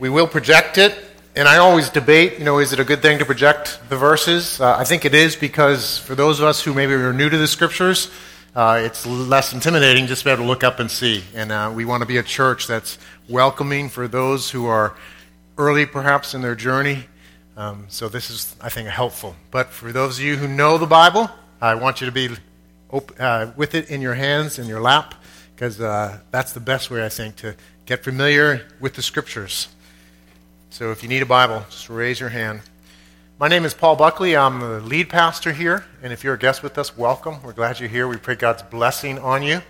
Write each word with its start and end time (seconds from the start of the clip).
We 0.00 0.10
will 0.10 0.26
project 0.26 0.76
it, 0.76 0.92
and 1.36 1.46
I 1.46 1.58
always 1.58 1.88
debate, 1.88 2.40
you 2.40 2.44
know, 2.44 2.58
is 2.58 2.72
it 2.72 2.80
a 2.80 2.84
good 2.84 3.00
thing 3.00 3.20
to 3.20 3.24
project 3.24 3.78
the 3.88 3.96
verses? 3.96 4.60
Uh, 4.60 4.76
I 4.76 4.82
think 4.82 5.04
it 5.04 5.14
is 5.14 5.36
because 5.36 5.98
for 5.98 6.16
those 6.16 6.40
of 6.40 6.46
us 6.46 6.60
who 6.60 6.74
maybe 6.74 6.94
are 6.94 7.12
new 7.12 7.30
to 7.30 7.38
the 7.38 7.46
scriptures, 7.46 8.10
uh, 8.56 8.80
it's 8.84 9.06
less 9.06 9.52
intimidating 9.52 10.08
just 10.08 10.22
to 10.22 10.24
be 10.26 10.32
able 10.32 10.42
to 10.42 10.48
look 10.48 10.64
up 10.64 10.80
and 10.80 10.90
see. 10.90 11.22
And 11.32 11.52
uh, 11.52 11.72
we 11.72 11.84
want 11.84 12.00
to 12.02 12.06
be 12.06 12.16
a 12.16 12.24
church 12.24 12.66
that's 12.66 12.98
welcoming 13.28 13.88
for 13.88 14.08
those 14.08 14.50
who 14.50 14.66
are 14.66 14.96
early, 15.56 15.86
perhaps, 15.86 16.34
in 16.34 16.42
their 16.42 16.56
journey. 16.56 17.04
Um, 17.56 17.86
so 17.88 18.08
this 18.08 18.30
is, 18.30 18.56
I 18.60 18.70
think, 18.70 18.88
helpful. 18.88 19.36
But 19.52 19.68
for 19.68 19.92
those 19.92 20.18
of 20.18 20.24
you 20.24 20.36
who 20.36 20.48
know 20.48 20.76
the 20.76 20.86
Bible, 20.86 21.30
I 21.60 21.76
want 21.76 22.00
you 22.00 22.06
to 22.06 22.12
be 22.12 22.30
op- 22.90 23.12
uh, 23.20 23.52
with 23.56 23.76
it 23.76 23.90
in 23.90 24.00
your 24.00 24.14
hands, 24.14 24.58
in 24.58 24.66
your 24.66 24.80
lap, 24.80 25.14
because 25.54 25.80
uh, 25.80 26.18
that's 26.32 26.52
the 26.52 26.60
best 26.60 26.90
way, 26.90 27.04
I 27.04 27.08
think, 27.08 27.36
to 27.36 27.54
get 27.86 28.02
familiar 28.02 28.66
with 28.80 28.94
the 28.94 29.02
scriptures. 29.02 29.68
So 30.74 30.90
if 30.90 31.04
you 31.04 31.08
need 31.08 31.22
a 31.22 31.26
Bible, 31.26 31.64
just 31.70 31.88
raise 31.88 32.18
your 32.18 32.30
hand. 32.30 32.60
My 33.38 33.46
name 33.46 33.64
is 33.64 33.72
Paul 33.72 33.94
Buckley. 33.94 34.36
I'm 34.36 34.58
the 34.58 34.80
lead 34.80 35.08
pastor 35.08 35.52
here. 35.52 35.84
And 36.02 36.12
if 36.12 36.24
you're 36.24 36.34
a 36.34 36.38
guest 36.38 36.64
with 36.64 36.76
us, 36.78 36.98
welcome. 36.98 37.40
We're 37.44 37.52
glad 37.52 37.78
you're 37.78 37.88
here. 37.88 38.08
We 38.08 38.16
pray 38.16 38.34
God's 38.34 38.64
blessing 38.64 39.20
on 39.20 39.44
you. 39.44 39.62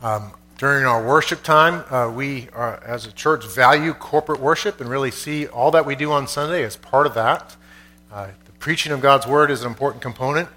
Um, 0.00 0.30
during 0.58 0.84
our 0.84 1.04
worship 1.04 1.42
time, 1.42 1.84
uh, 1.92 2.08
we, 2.08 2.50
are, 2.52 2.80
as 2.84 3.04
a 3.04 3.10
church, 3.10 3.44
value 3.44 3.94
corporate 3.94 4.38
worship 4.38 4.80
and 4.80 4.88
really 4.88 5.10
see 5.10 5.48
all 5.48 5.72
that 5.72 5.84
we 5.84 5.96
do 5.96 6.12
on 6.12 6.28
Sunday 6.28 6.62
as 6.62 6.76
part 6.76 7.04
of 7.08 7.14
that. 7.14 7.56
Uh, 8.12 8.28
the 8.44 8.52
preaching 8.60 8.92
of 8.92 9.00
God's 9.00 9.26
word 9.26 9.50
is 9.50 9.62
an 9.62 9.66
important 9.66 10.02
component, 10.02 10.48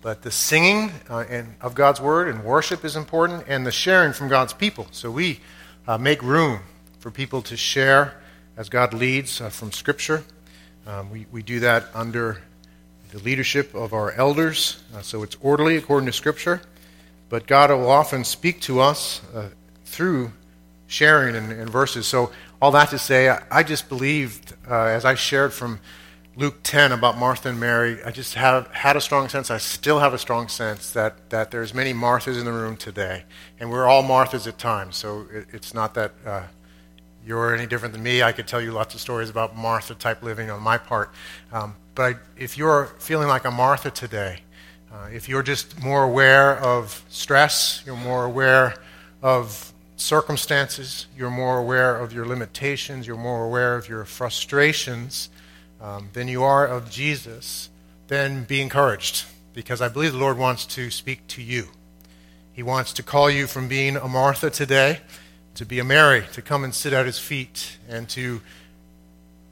but 0.00 0.22
the 0.22 0.30
singing 0.30 0.92
uh, 1.10 1.26
and, 1.28 1.56
of 1.60 1.74
God's 1.74 2.00
word 2.00 2.26
and 2.26 2.42
worship 2.42 2.86
is 2.86 2.96
important, 2.96 3.44
and 3.46 3.66
the 3.66 3.70
sharing 3.70 4.14
from 4.14 4.28
God's 4.28 4.54
people. 4.54 4.86
So 4.92 5.10
we 5.10 5.40
uh, 5.86 5.98
make 5.98 6.22
room 6.22 6.60
for 7.00 7.10
people 7.10 7.42
to 7.42 7.54
share 7.54 8.14
as 8.56 8.68
God 8.68 8.94
leads 8.94 9.40
uh, 9.40 9.50
from 9.50 9.72
Scripture. 9.72 10.24
Um, 10.86 11.10
we, 11.10 11.26
we 11.30 11.42
do 11.42 11.60
that 11.60 11.86
under 11.94 12.42
the 13.10 13.18
leadership 13.18 13.74
of 13.74 13.92
our 13.92 14.12
elders, 14.12 14.82
uh, 14.94 15.02
so 15.02 15.22
it's 15.22 15.36
orderly 15.40 15.76
according 15.76 16.06
to 16.06 16.12
Scripture. 16.12 16.62
But 17.28 17.46
God 17.46 17.70
will 17.70 17.90
often 17.90 18.24
speak 18.24 18.60
to 18.62 18.80
us 18.80 19.22
uh, 19.34 19.48
through 19.84 20.32
sharing 20.86 21.34
and, 21.34 21.52
and, 21.52 21.70
verses. 21.70 22.06
So, 22.06 22.30
all 22.60 22.70
that 22.72 22.90
to 22.90 22.98
say, 22.98 23.30
I, 23.30 23.42
I 23.50 23.62
just 23.62 23.88
believed, 23.88 24.54
uh, 24.70 24.84
as 24.84 25.04
I 25.04 25.14
shared 25.14 25.52
from 25.52 25.80
Luke 26.36 26.56
10 26.62 26.92
about 26.92 27.16
Martha 27.16 27.48
and 27.48 27.58
Mary, 27.58 28.02
I 28.04 28.10
just 28.10 28.34
have 28.34 28.66
had 28.68 28.96
a 28.96 29.00
strong 29.00 29.28
sense, 29.28 29.50
I 29.50 29.58
still 29.58 29.98
have 29.98 30.14
a 30.14 30.18
strong 30.18 30.48
sense 30.48 30.90
that, 30.92 31.30
that 31.30 31.50
there's 31.50 31.74
many 31.74 31.92
Marthas 31.92 32.38
in 32.38 32.44
the 32.44 32.52
room 32.52 32.76
today. 32.76 33.24
And 33.58 33.70
we're 33.70 33.86
all 33.86 34.02
Marthas 34.02 34.46
at 34.46 34.58
times, 34.58 34.96
so 34.96 35.26
it, 35.32 35.46
it's 35.52 35.74
not 35.74 35.94
that 35.94 36.12
uh, 36.26 36.42
you're 37.26 37.54
any 37.54 37.66
different 37.66 37.94
than 37.94 38.02
me. 38.02 38.22
I 38.22 38.32
could 38.32 38.46
tell 38.46 38.60
you 38.60 38.72
lots 38.72 38.94
of 38.94 39.00
stories 39.00 39.30
about 39.30 39.56
Martha 39.56 39.94
type 39.94 40.22
living 40.22 40.50
on 40.50 40.60
my 40.60 40.78
part. 40.78 41.10
Um, 41.52 41.76
but 41.94 42.02
I, 42.02 42.18
if 42.36 42.58
you're 42.58 42.86
feeling 42.98 43.28
like 43.28 43.44
a 43.44 43.50
Martha 43.50 43.90
today, 43.90 44.40
uh, 44.92 45.08
if 45.12 45.28
you're 45.28 45.42
just 45.42 45.82
more 45.82 46.02
aware 46.02 46.58
of 46.58 47.04
stress, 47.08 47.82
you're 47.86 47.96
more 47.96 48.24
aware 48.24 48.74
of 49.22 49.72
circumstances, 49.96 51.06
you're 51.16 51.30
more 51.30 51.58
aware 51.58 51.96
of 51.96 52.12
your 52.12 52.26
limitations, 52.26 53.06
you're 53.06 53.16
more 53.16 53.44
aware 53.44 53.76
of 53.76 53.88
your 53.88 54.04
frustrations 54.04 55.30
um, 55.80 56.08
than 56.12 56.28
you 56.28 56.42
are 56.42 56.66
of 56.66 56.90
Jesus, 56.90 57.70
then 58.08 58.44
be 58.44 58.60
encouraged 58.60 59.24
because 59.54 59.80
I 59.80 59.88
believe 59.88 60.12
the 60.12 60.18
Lord 60.18 60.38
wants 60.38 60.66
to 60.66 60.90
speak 60.90 61.26
to 61.28 61.42
you. 61.42 61.68
He 62.52 62.62
wants 62.62 62.92
to 62.94 63.02
call 63.02 63.30
you 63.30 63.46
from 63.46 63.68
being 63.68 63.96
a 63.96 64.08
Martha 64.08 64.50
today 64.50 65.00
to 65.54 65.66
be 65.66 65.78
a 65.78 65.84
Mary, 65.84 66.24
to 66.32 66.42
come 66.42 66.64
and 66.64 66.74
sit 66.74 66.92
at 66.92 67.06
his 67.06 67.18
feet, 67.18 67.78
and 67.88 68.08
to 68.10 68.40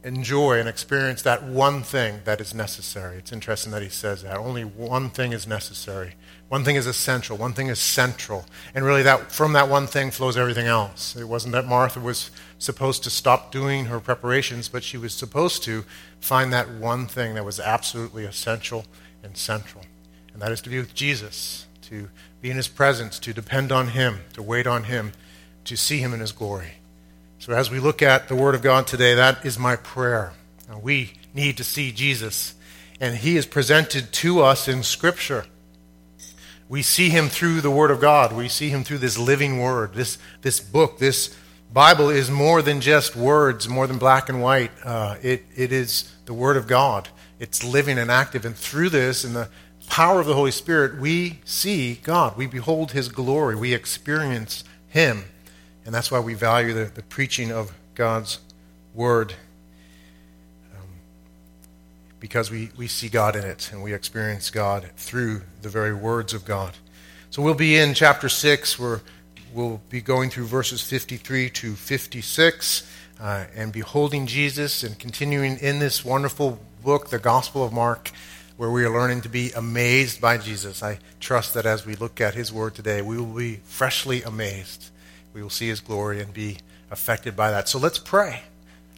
enjoy 0.02 0.58
and 0.58 0.68
experience 0.68 1.22
that 1.22 1.42
one 1.42 1.82
thing 1.82 2.20
that 2.24 2.40
is 2.40 2.54
necessary. 2.54 3.18
It's 3.18 3.32
interesting 3.32 3.70
that 3.72 3.82
he 3.82 3.90
says 3.90 4.22
that. 4.22 4.36
Only 4.38 4.64
one 4.64 5.10
thing 5.10 5.32
is 5.32 5.46
necessary. 5.46 6.14
One 6.48 6.64
thing 6.64 6.76
is 6.76 6.86
essential. 6.86 7.36
One 7.36 7.52
thing 7.52 7.68
is 7.68 7.78
central. 7.78 8.46
And 8.74 8.84
really 8.84 9.02
that 9.02 9.30
from 9.30 9.52
that 9.52 9.68
one 9.68 9.86
thing 9.86 10.10
flows 10.10 10.36
everything 10.38 10.66
else. 10.66 11.16
It 11.16 11.28
wasn't 11.28 11.52
that 11.52 11.66
Martha 11.66 12.00
was 12.00 12.30
supposed 12.58 13.04
to 13.04 13.10
stop 13.10 13.52
doing 13.52 13.86
her 13.86 14.00
preparations, 14.00 14.68
but 14.68 14.82
she 14.82 14.96
was 14.96 15.12
supposed 15.12 15.62
to 15.64 15.84
find 16.18 16.52
that 16.52 16.70
one 16.70 17.06
thing 17.06 17.34
that 17.34 17.44
was 17.44 17.60
absolutely 17.60 18.24
essential 18.24 18.86
and 19.22 19.36
central. 19.36 19.84
And 20.32 20.40
that 20.40 20.50
is 20.50 20.62
to 20.62 20.70
be 20.70 20.78
with 20.78 20.94
Jesus, 20.94 21.66
to 21.82 22.08
be 22.40 22.50
in 22.50 22.56
his 22.56 22.68
presence, 22.68 23.18
to 23.18 23.34
depend 23.34 23.70
on 23.70 23.88
him, 23.88 24.20
to 24.32 24.42
wait 24.42 24.66
on 24.66 24.84
him 24.84 25.12
to 25.64 25.76
see 25.76 25.98
him 25.98 26.12
in 26.14 26.20
his 26.20 26.32
glory. 26.32 26.72
So, 27.38 27.52
as 27.52 27.70
we 27.70 27.78
look 27.78 28.02
at 28.02 28.28
the 28.28 28.34
Word 28.34 28.54
of 28.54 28.62
God 28.62 28.86
today, 28.86 29.14
that 29.14 29.44
is 29.46 29.58
my 29.58 29.76
prayer. 29.76 30.32
We 30.82 31.12
need 31.34 31.56
to 31.56 31.64
see 31.64 31.90
Jesus, 31.90 32.54
and 33.00 33.16
he 33.16 33.36
is 33.36 33.46
presented 33.46 34.12
to 34.12 34.42
us 34.42 34.68
in 34.68 34.82
Scripture. 34.82 35.46
We 36.68 36.82
see 36.82 37.08
him 37.08 37.28
through 37.28 37.62
the 37.62 37.70
Word 37.70 37.90
of 37.90 38.00
God. 38.00 38.32
We 38.32 38.48
see 38.48 38.68
him 38.68 38.84
through 38.84 38.98
this 38.98 39.18
living 39.18 39.58
Word. 39.60 39.94
This, 39.94 40.18
this 40.42 40.60
book, 40.60 40.98
this 40.98 41.36
Bible 41.72 42.10
is 42.10 42.30
more 42.30 42.62
than 42.62 42.80
just 42.80 43.16
words, 43.16 43.68
more 43.68 43.86
than 43.86 43.98
black 43.98 44.28
and 44.28 44.42
white. 44.42 44.70
Uh, 44.84 45.16
it, 45.22 45.44
it 45.56 45.72
is 45.72 46.12
the 46.26 46.34
Word 46.34 46.56
of 46.56 46.66
God. 46.66 47.08
It's 47.38 47.64
living 47.64 47.98
and 47.98 48.10
active. 48.10 48.44
And 48.44 48.54
through 48.54 48.90
this, 48.90 49.24
in 49.24 49.32
the 49.32 49.48
power 49.88 50.20
of 50.20 50.26
the 50.26 50.34
Holy 50.34 50.50
Spirit, 50.50 51.00
we 51.00 51.40
see 51.44 51.94
God. 52.02 52.36
We 52.36 52.46
behold 52.46 52.92
His 52.92 53.08
glory. 53.08 53.56
We 53.56 53.74
experience 53.74 54.62
Him. 54.88 55.24
And 55.90 55.94
that's 55.96 56.12
why 56.12 56.20
we 56.20 56.34
value 56.34 56.72
the, 56.72 56.84
the 56.84 57.02
preaching 57.02 57.50
of 57.50 57.72
God's 57.96 58.38
word. 58.94 59.34
Um, 60.72 60.86
because 62.20 62.48
we, 62.48 62.70
we 62.76 62.86
see 62.86 63.08
God 63.08 63.34
in 63.34 63.42
it 63.42 63.70
and 63.72 63.82
we 63.82 63.92
experience 63.92 64.50
God 64.50 64.88
through 64.96 65.42
the 65.62 65.68
very 65.68 65.92
words 65.92 66.32
of 66.32 66.44
God. 66.44 66.74
So 67.30 67.42
we'll 67.42 67.54
be 67.54 67.76
in 67.76 67.94
chapter 67.94 68.28
6, 68.28 68.78
where 68.78 69.00
we'll 69.52 69.80
be 69.90 70.00
going 70.00 70.30
through 70.30 70.44
verses 70.44 70.80
53 70.80 71.50
to 71.50 71.74
56 71.74 72.88
uh, 73.20 73.46
and 73.56 73.72
beholding 73.72 74.28
Jesus 74.28 74.84
and 74.84 74.96
continuing 74.96 75.58
in 75.58 75.80
this 75.80 76.04
wonderful 76.04 76.60
book, 76.84 77.10
the 77.10 77.18
Gospel 77.18 77.64
of 77.64 77.72
Mark, 77.72 78.12
where 78.56 78.70
we 78.70 78.84
are 78.84 78.90
learning 78.90 79.22
to 79.22 79.28
be 79.28 79.50
amazed 79.56 80.20
by 80.20 80.38
Jesus. 80.38 80.84
I 80.84 81.00
trust 81.18 81.52
that 81.54 81.66
as 81.66 81.84
we 81.84 81.96
look 81.96 82.20
at 82.20 82.34
his 82.34 82.52
word 82.52 82.76
today, 82.76 83.02
we 83.02 83.16
will 83.16 83.34
be 83.34 83.56
freshly 83.64 84.22
amazed 84.22 84.90
we 85.32 85.42
will 85.42 85.50
see 85.50 85.68
his 85.68 85.80
glory 85.80 86.20
and 86.20 86.32
be 86.32 86.58
affected 86.90 87.36
by 87.36 87.50
that. 87.50 87.68
So 87.68 87.78
let's 87.78 87.98
pray. 87.98 88.42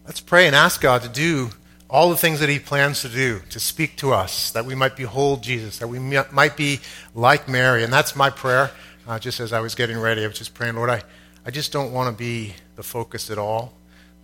Let's 0.07 0.21
pray 0.21 0.47
and 0.47 0.57
ask 0.57 0.81
God 0.81 1.03
to 1.03 1.09
do 1.09 1.51
all 1.89 2.09
the 2.09 2.17
things 2.17 2.41
that 2.41 2.49
he 2.49 2.59
plans 2.59 3.03
to 3.03 3.09
do, 3.09 3.41
to 3.51 3.61
speak 3.61 3.97
to 3.97 4.13
us, 4.13 4.51
that 4.53 4.65
we 4.65 4.75
might 4.75 4.97
behold 4.97 5.43
Jesus, 5.43 5.79
that 5.79 5.89
we 5.89 5.99
might 5.99 6.57
be 6.57 6.81
like 7.15 7.49
Mary. 7.49 7.85
And 7.85 7.93
that's 7.93 8.17
my 8.17 8.31
prayer. 8.31 8.71
Uh, 9.07 9.19
just 9.19 9.41
as 9.41 9.53
I 9.53 9.61
was 9.61 9.75
getting 9.75 9.99
ready, 9.99 10.25
I 10.25 10.27
was 10.27 10.39
just 10.39 10.55
praying, 10.55 10.77
Lord, 10.77 10.89
I, 10.89 11.03
I 11.45 11.51
just 11.51 11.71
don't 11.71 11.93
want 11.93 12.09
to 12.11 12.19
be 12.19 12.55
the 12.77 12.83
focus 12.83 13.31
at 13.31 13.37
all. 13.37 13.75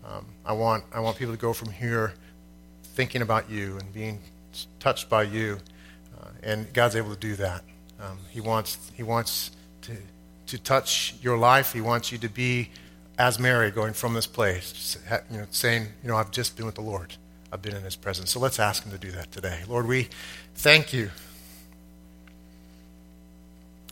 Um, 0.04 0.25
I, 0.46 0.54
want, 0.54 0.84
I 0.94 1.00
want 1.00 1.19
people 1.19 1.34
to 1.34 1.40
go 1.40 1.52
from 1.52 1.70
here 1.70 2.14
thinking 2.82 3.20
about 3.20 3.50
you 3.50 3.76
and 3.76 3.92
being 3.92 4.20
touched 4.80 5.10
by 5.10 5.25
you. 5.25 5.58
Uh, 6.19 6.28
and 6.42 6.72
God's 6.72 6.96
able 6.96 7.14
to 7.14 7.20
do 7.20 7.36
that. 7.36 7.64
Um, 8.00 8.19
he, 8.30 8.40
wants, 8.40 8.90
he 8.94 9.02
wants 9.02 9.50
to 9.82 9.92
to 10.48 10.59
touch 10.59 11.14
your 11.22 11.38
life. 11.38 11.72
He 11.72 11.81
wants 11.81 12.10
you 12.10 12.19
to 12.19 12.28
be 12.28 12.70
as 13.19 13.38
Mary 13.38 13.70
going 13.70 13.92
from 13.92 14.14
this 14.14 14.26
place, 14.26 14.98
you 15.31 15.38
know, 15.38 15.47
saying, 15.50 15.88
you 16.03 16.09
know, 16.09 16.16
I've 16.16 16.31
just 16.31 16.56
been 16.56 16.66
with 16.66 16.76
the 16.76 16.82
Lord. 16.82 17.14
I've 17.53 17.62
been 17.62 17.75
in 17.75 17.82
his 17.82 17.97
presence. 17.97 18.31
So 18.31 18.41
let's 18.41 18.58
ask 18.58 18.84
him 18.84 18.92
to 18.92 18.98
do 18.98 19.10
that 19.12 19.32
today. 19.32 19.60
Lord, 19.69 19.87
we 19.87 20.08
thank 20.54 20.92
you. 20.92 21.10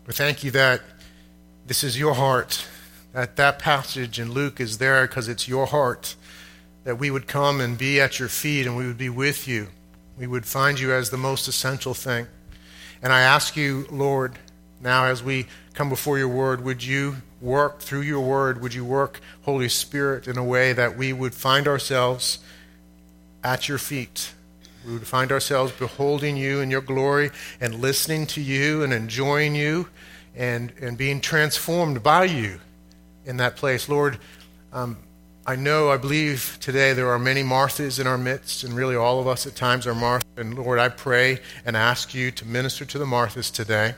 We 0.06 0.12
thank 0.12 0.44
you 0.44 0.50
that 0.52 0.82
this 1.66 1.82
is 1.82 1.98
your 1.98 2.14
heart, 2.14 2.64
that 3.12 3.36
that 3.36 3.58
passage 3.58 4.20
in 4.20 4.30
Luke 4.30 4.60
is 4.60 4.78
there 4.78 5.06
because 5.06 5.28
it's 5.28 5.48
your 5.48 5.66
heart, 5.66 6.14
that 6.84 6.98
we 6.98 7.10
would 7.10 7.26
come 7.26 7.60
and 7.60 7.76
be 7.76 8.00
at 8.00 8.20
your 8.20 8.28
feet 8.28 8.66
and 8.66 8.76
we 8.76 8.86
would 8.86 8.98
be 8.98 9.08
with 9.08 9.48
you. 9.48 9.68
We 10.16 10.28
would 10.28 10.46
find 10.46 10.78
you 10.78 10.92
as 10.92 11.10
the 11.10 11.16
most 11.16 11.48
essential 11.48 11.94
thing. 11.94 12.28
And 13.02 13.12
I 13.12 13.20
ask 13.22 13.56
you, 13.56 13.86
Lord, 13.90 14.38
now 14.80 15.06
as 15.06 15.22
we 15.22 15.46
come 15.76 15.88
before 15.90 16.16
your 16.16 16.28
word, 16.28 16.64
would 16.64 16.82
you 16.82 17.16
work 17.38 17.80
through 17.80 18.00
your 18.00 18.20
word? 18.20 18.62
Would 18.62 18.72
you 18.72 18.84
work, 18.84 19.20
Holy 19.42 19.68
Spirit, 19.68 20.26
in 20.26 20.38
a 20.38 20.42
way 20.42 20.72
that 20.72 20.96
we 20.96 21.12
would 21.12 21.34
find 21.34 21.68
ourselves 21.68 22.38
at 23.44 23.68
your 23.68 23.76
feet? 23.76 24.32
We 24.86 24.94
would 24.94 25.06
find 25.06 25.30
ourselves 25.30 25.72
beholding 25.72 26.38
you 26.38 26.60
in 26.60 26.70
your 26.70 26.80
glory 26.80 27.30
and 27.60 27.74
listening 27.74 28.26
to 28.28 28.40
you 28.40 28.82
and 28.82 28.92
enjoying 28.92 29.54
you 29.54 29.88
and, 30.34 30.72
and 30.80 30.96
being 30.96 31.20
transformed 31.20 32.02
by 32.02 32.24
you 32.24 32.58
in 33.26 33.36
that 33.36 33.56
place. 33.56 33.86
Lord, 33.86 34.18
um, 34.72 34.96
I 35.44 35.56
know, 35.56 35.90
I 35.90 35.98
believe 35.98 36.56
today 36.58 36.94
there 36.94 37.10
are 37.10 37.18
many 37.18 37.42
Marthas 37.42 38.00
in 38.00 38.06
our 38.06 38.18
midst, 38.18 38.64
and 38.64 38.74
really 38.74 38.96
all 38.96 39.20
of 39.20 39.26
us 39.26 39.46
at 39.46 39.54
times 39.54 39.86
are 39.86 39.94
Martha. 39.94 40.26
And 40.38 40.54
Lord, 40.54 40.78
I 40.78 40.88
pray 40.88 41.40
and 41.66 41.76
ask 41.76 42.14
you 42.14 42.30
to 42.30 42.46
minister 42.46 42.86
to 42.86 42.98
the 42.98 43.04
Marthas 43.04 43.52
today 43.52 43.94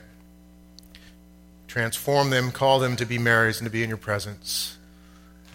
transform 1.68 2.30
them, 2.30 2.50
call 2.50 2.80
them 2.80 2.96
to 2.96 3.06
be 3.06 3.18
Marys 3.18 3.60
and 3.60 3.66
to 3.66 3.70
be 3.70 3.82
in 3.82 3.88
your 3.88 3.98
presence. 3.98 4.76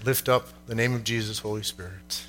lift 0.06 0.30
up 0.30 0.50
the 0.68 0.76
name 0.76 0.94
of 0.94 1.04
Jesus, 1.04 1.40
Holy 1.40 1.64
Spirit. 1.64 2.24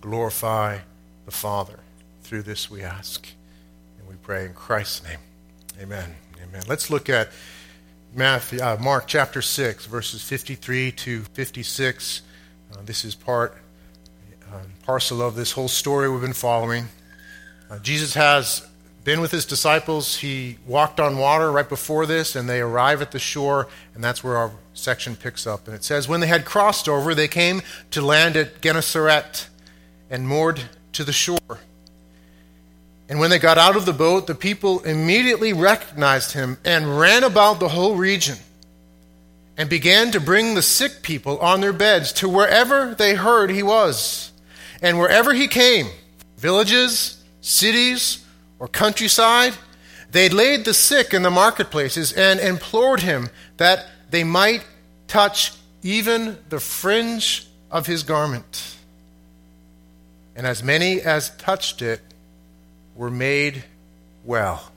Glorify 0.00 0.78
the 1.24 1.30
Father. 1.30 1.78
Through 2.22 2.42
this 2.42 2.70
we 2.70 2.82
ask. 2.82 3.28
And 3.98 4.08
we 4.08 4.16
pray 4.16 4.46
in 4.46 4.54
Christ's 4.54 5.04
name. 5.04 5.18
Amen. 5.80 6.16
Amen. 6.42 6.62
Let's 6.68 6.90
look 6.90 7.08
at 7.08 7.30
Matthew, 8.14 8.60
uh, 8.60 8.78
Mark 8.80 9.06
chapter 9.06 9.42
6, 9.42 9.86
verses 9.86 10.22
53 10.22 10.92
to 10.92 11.22
56. 11.22 12.22
Uh, 12.72 12.82
this 12.84 13.04
is 13.04 13.14
part 13.14 13.56
uh, 14.52 14.60
parcel 14.84 15.20
of 15.20 15.34
this 15.34 15.52
whole 15.52 15.68
story 15.68 16.08
we've 16.08 16.20
been 16.20 16.32
following. 16.32 16.88
Uh, 17.70 17.78
Jesus 17.80 18.14
has 18.14 18.66
been 19.06 19.20
with 19.20 19.30
his 19.30 19.46
disciples. 19.46 20.16
He 20.16 20.58
walked 20.66 20.98
on 20.98 21.16
water 21.16 21.52
right 21.52 21.68
before 21.68 22.06
this, 22.06 22.34
and 22.34 22.48
they 22.48 22.60
arrive 22.60 23.00
at 23.00 23.12
the 23.12 23.20
shore, 23.20 23.68
and 23.94 24.02
that's 24.02 24.24
where 24.24 24.36
our 24.36 24.50
section 24.74 25.14
picks 25.14 25.46
up. 25.46 25.68
And 25.68 25.76
it 25.76 25.84
says, 25.84 26.08
When 26.08 26.18
they 26.18 26.26
had 26.26 26.44
crossed 26.44 26.88
over, 26.88 27.14
they 27.14 27.28
came 27.28 27.62
to 27.92 28.02
land 28.02 28.36
at 28.36 28.60
Gennesaret 28.60 29.46
and 30.10 30.26
moored 30.26 30.60
to 30.94 31.04
the 31.04 31.12
shore. 31.12 31.38
And 33.08 33.20
when 33.20 33.30
they 33.30 33.38
got 33.38 33.58
out 33.58 33.76
of 33.76 33.86
the 33.86 33.92
boat, 33.92 34.26
the 34.26 34.34
people 34.34 34.80
immediately 34.80 35.52
recognized 35.52 36.32
him 36.32 36.58
and 36.64 36.98
ran 36.98 37.22
about 37.22 37.60
the 37.60 37.68
whole 37.68 37.94
region 37.94 38.38
and 39.56 39.70
began 39.70 40.10
to 40.10 40.20
bring 40.20 40.56
the 40.56 40.62
sick 40.62 41.02
people 41.02 41.38
on 41.38 41.60
their 41.60 41.72
beds 41.72 42.12
to 42.14 42.28
wherever 42.28 42.92
they 42.96 43.14
heard 43.14 43.50
he 43.50 43.62
was. 43.62 44.32
And 44.82 44.98
wherever 44.98 45.32
he 45.32 45.46
came, 45.46 45.86
villages, 46.38 47.22
cities, 47.40 48.25
or 48.58 48.68
countryside, 48.68 49.54
they 50.10 50.28
laid 50.28 50.64
the 50.64 50.74
sick 50.74 51.12
in 51.12 51.22
the 51.22 51.30
marketplaces 51.30 52.12
and 52.12 52.40
implored 52.40 53.00
him 53.00 53.28
that 53.56 53.86
they 54.10 54.24
might 54.24 54.64
touch 55.08 55.52
even 55.82 56.38
the 56.48 56.60
fringe 56.60 57.46
of 57.70 57.86
his 57.86 58.02
garment. 58.02 58.76
And 60.34 60.46
as 60.46 60.62
many 60.62 61.00
as 61.00 61.30
touched 61.36 61.82
it 61.82 62.00
were 62.94 63.10
made 63.10 63.64
well. 64.24 64.70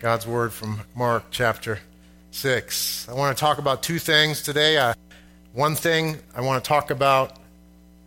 God's 0.00 0.26
word 0.26 0.52
from 0.52 0.80
Mark 0.94 1.24
chapter 1.30 1.78
6. 2.32 3.08
I 3.08 3.14
want 3.14 3.36
to 3.36 3.40
talk 3.40 3.58
about 3.58 3.82
two 3.82 3.98
things 3.98 4.42
today. 4.42 4.76
Uh, 4.76 4.94
one 5.52 5.74
thing, 5.74 6.18
I 6.34 6.40
want 6.40 6.62
to 6.62 6.68
talk 6.68 6.90
about 6.90 7.36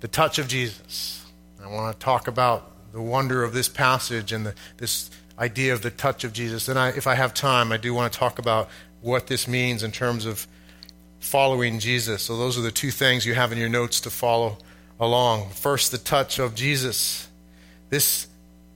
the 0.01 0.07
touch 0.07 0.39
of 0.39 0.47
Jesus. 0.47 1.25
I 1.63 1.67
want 1.67 1.97
to 1.97 2.03
talk 2.03 2.27
about 2.27 2.71
the 2.95 3.01
wonder 3.01 3.43
of 3.43 3.51
this 3.51 3.67
passage 3.67 4.31
and 4.31 4.45
the, 4.45 4.55
this 4.77 5.11
idea 5.37 5.73
of 5.73 5.81
the 5.81 5.91
touch 5.91 6.23
of 6.23 6.31
Jesus. 6.31 6.69
And 6.69 6.79
I, 6.79 6.89
if 6.89 7.07
I 7.07 7.15
have 7.15 7.33
time, 7.33 7.73
I 7.73 7.77
do 7.77 7.93
want 7.93 8.11
to 8.11 8.17
talk 8.17 8.39
about 8.39 8.69
what 9.01 9.27
this 9.27 9.49
means 9.49 9.83
in 9.83 9.91
terms 9.91 10.25
of 10.25 10.47
following 11.19 11.79
Jesus. 11.79 12.23
So, 12.23 12.37
those 12.37 12.57
are 12.57 12.61
the 12.61 12.71
two 12.71 12.91
things 12.91 13.25
you 13.25 13.33
have 13.33 13.51
in 13.51 13.57
your 13.57 13.67
notes 13.67 13.99
to 13.99 14.09
follow 14.09 14.59
along. 14.97 15.49
First, 15.49 15.91
the 15.91 15.97
touch 15.97 16.39
of 16.39 16.55
Jesus. 16.55 17.27
This 17.89 18.27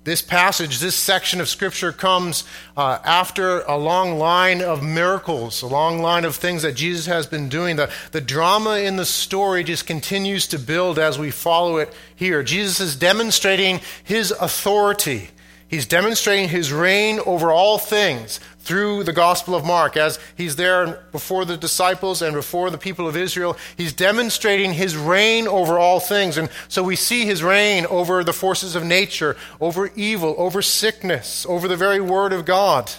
this 0.06 0.22
passage, 0.22 0.80
this 0.80 0.96
section 0.96 1.42
of 1.42 1.50
Scripture 1.50 1.92
comes 1.92 2.44
uh, 2.78 3.00
after 3.04 3.62
a 3.62 3.78
long 3.78 4.18
line 4.18 4.62
of 4.62 4.82
miracles, 4.82 5.62
a 5.62 5.68
long 5.68 6.02
line 6.02 6.26
of 6.26 6.36
things 6.36 6.62
that 6.62 6.76
Jesus 6.76 7.06
has 7.06 7.28
been 7.28 7.50
doing. 7.50 7.76
The, 7.76 7.92
the 8.12 8.22
drama 8.22 8.78
in 8.78 8.96
the 8.96 9.06
story 9.06 9.64
just 9.64 9.86
continues 9.86 10.48
to 10.48 10.60
build 10.60 10.98
as 10.98 11.20
we 11.20 11.32
follow 11.32 11.78
it 11.78 11.94
here. 12.16 12.44
Jesus 12.44 12.80
is 12.80 12.96
demonstrating 12.96 13.82
his 14.04 14.32
authority 14.32 15.30
He's 15.70 15.86
demonstrating 15.86 16.50
his 16.50 16.74
reign 16.74 17.20
over 17.28 17.52
all 17.52 17.78
things 17.78 18.40
through 18.58 19.04
the 19.04 19.14
Gospel 19.14 19.54
of 19.54 19.64
Mark. 19.64 19.98
As 19.98 20.18
he's 20.36 20.56
there 20.56 21.06
before 21.12 21.46
the 21.46 21.58
disciples 21.58 22.24
and 22.24 22.34
before 22.34 22.72
the 22.72 22.80
people 22.80 23.08
of 23.08 23.16
Israel, 23.16 23.56
he's 23.78 23.94
demonstrating 23.94 24.74
his 24.74 24.98
reign 24.98 25.48
over 25.48 25.78
all 25.78 26.00
things. 26.00 26.40
And 26.40 26.50
so 26.70 26.82
we 26.82 26.96
see 26.96 27.24
his 27.24 27.44
reign 27.44 27.86
over 27.86 28.24
the 28.24 28.34
forces 28.34 28.76
of 28.76 28.84
nature, 28.84 29.38
over 29.62 29.92
evil, 29.96 30.34
over 30.40 30.64
sickness, 30.64 31.46
over 31.48 31.68
the 31.68 31.78
very 31.78 32.02
Word 32.02 32.34
of 32.34 32.46
God. 32.46 32.92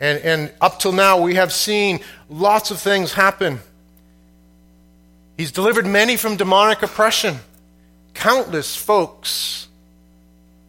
And, 0.00 0.18
and 0.18 0.52
up 0.60 0.80
till 0.80 0.92
now, 0.92 1.20
we 1.20 1.36
have 1.36 1.52
seen 1.52 2.00
lots 2.28 2.72
of 2.72 2.80
things 2.80 3.12
happen. 3.12 3.60
He's 5.36 5.52
delivered 5.52 5.86
many 5.86 6.16
from 6.16 6.36
demonic 6.36 6.82
oppression, 6.82 7.36
countless 8.14 8.74
folks 8.74 9.68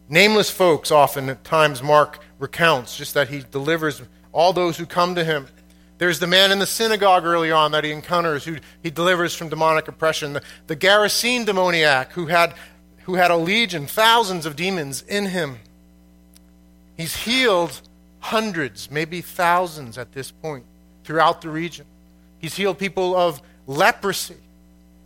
Nameless 0.07 0.51
folks, 0.51 0.91
often 0.91 1.29
at 1.29 1.43
times, 1.43 1.81
Mark 1.81 2.19
recounts 2.37 2.95
just 2.97 3.13
that 3.15 3.29
he 3.29 3.43
delivers 3.51 4.01
all 4.31 4.53
those 4.53 4.77
who 4.77 4.85
come 4.85 5.15
to 5.15 5.23
him. 5.23 5.47
There's 5.97 6.19
the 6.19 6.27
man 6.27 6.51
in 6.51 6.59
the 6.59 6.65
synagogue 6.65 7.23
early 7.23 7.51
on 7.51 7.71
that 7.71 7.83
he 7.83 7.91
encounters 7.91 8.43
who 8.43 8.57
he 8.83 8.89
delivers 8.89 9.33
from 9.33 9.49
demonic 9.49 9.87
oppression. 9.87 10.33
The, 10.33 10.43
the 10.67 10.75
Gerasene 10.75 11.45
demoniac 11.45 12.11
who 12.11 12.27
had, 12.27 12.53
who 13.03 13.15
had 13.15 13.31
a 13.31 13.37
legion, 13.37 13.87
thousands 13.87 14.45
of 14.45 14.55
demons 14.55 15.01
in 15.03 15.27
him. 15.27 15.59
He's 16.97 17.15
healed 17.15 17.81
hundreds, 18.19 18.91
maybe 18.91 19.21
thousands 19.21 19.97
at 19.97 20.11
this 20.11 20.31
point 20.31 20.65
throughout 21.03 21.41
the 21.41 21.49
region. 21.49 21.85
He's 22.39 22.55
healed 22.55 22.77
people 22.77 23.15
of 23.15 23.41
leprosy. 23.65 24.35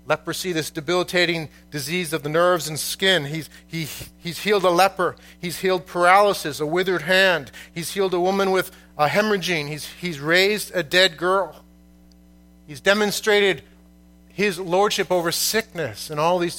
Leprosy, 0.06 0.52
this 0.52 0.72
debilitating 0.72 1.50
disease 1.70 2.14
of 2.14 2.24
the 2.24 2.30
nerves 2.30 2.68
and 2.68 2.80
skin. 2.80 3.26
He's, 3.26 3.50
he, 3.68 3.88
he's 4.18 4.40
healed 4.40 4.64
a 4.64 4.70
leper. 4.70 5.16
He's 5.40 5.60
healed 5.60 5.86
paralysis, 5.86 6.60
a 6.60 6.66
withered 6.66 7.04
hand. 7.04 7.52
He's 7.74 7.92
healed 7.92 8.14
a 8.14 8.20
woman 8.20 8.52
with 8.52 8.72
a 8.98 9.08
hemorrhaging. 9.08 9.68
He's, 9.68 9.86
he's 9.86 10.20
raised 10.20 10.72
a 10.74 10.82
dead 10.82 11.18
girl. 11.18 11.64
He's 12.66 12.82
demonstrated 12.82 13.62
his 14.30 14.60
lordship 14.60 15.12
over 15.12 15.32
sickness 15.32 16.10
in 16.10 16.18
all 16.18 16.40
these, 16.40 16.58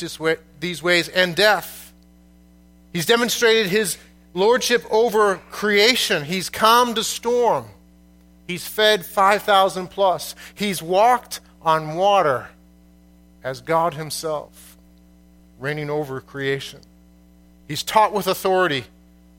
these 0.60 0.82
ways 0.82 1.08
and 1.08 1.34
death. 1.34 1.92
He's 2.92 3.06
demonstrated 3.06 3.66
his 3.66 3.96
lordship 4.34 4.84
over 4.90 5.36
creation. 5.50 6.24
He's 6.24 6.50
calmed 6.50 6.98
a 6.98 7.04
storm. 7.04 7.66
He's 8.46 8.66
fed 8.66 9.06
5,000 9.06 9.88
plus. 9.88 10.34
He's 10.54 10.82
walked 10.82 11.40
on 11.62 11.96
water 11.96 12.48
as 13.42 13.60
God 13.60 13.94
Himself, 13.94 14.76
reigning 15.58 15.90
over 15.90 16.20
creation. 16.20 16.80
He's 17.68 17.82
taught 17.82 18.12
with 18.12 18.26
authority, 18.26 18.84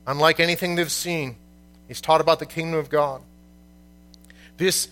unlike 0.08 0.40
anything 0.40 0.76
they've 0.76 0.92
seen. 0.92 1.36
He's 1.88 2.02
taught 2.02 2.22
about 2.22 2.40
the 2.40 2.46
kingdom 2.46 2.80
of 2.80 2.90
God. 2.90 3.22
This 4.58 4.88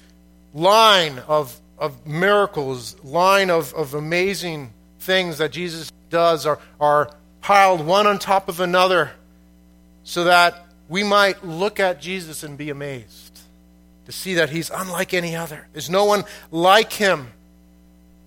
line 0.53 1.19
of, 1.27 1.59
of 1.77 2.06
miracles, 2.06 3.01
line 3.03 3.50
of, 3.50 3.73
of 3.73 3.94
amazing 3.94 4.73
things 5.00 5.38
that 5.38 5.51
Jesus 5.51 5.91
does 6.09 6.45
are, 6.45 6.59
are 6.80 7.09
piled 7.42 7.85
one 7.85 8.07
on 8.07 8.19
top 8.19 8.49
of 8.49 8.59
another 8.59 9.11
so 10.04 10.25
that 10.25 10.66
we 10.89 11.04
might 11.04 11.45
look 11.45 11.80
at 11.80 12.01
Jesus 12.01 12.44
and 12.44 12.57
be 12.57 12.69
amazed 12.69 13.39
to 14.06 14.11
see 14.11 14.33
that 14.33 14.49
he's 14.49 14.71
unlike 14.71 15.13
any 15.13 15.35
other. 15.35 15.68
There's 15.71 15.89
no 15.89 16.06
one 16.06 16.23
like 16.51 16.92
him. 16.92 17.31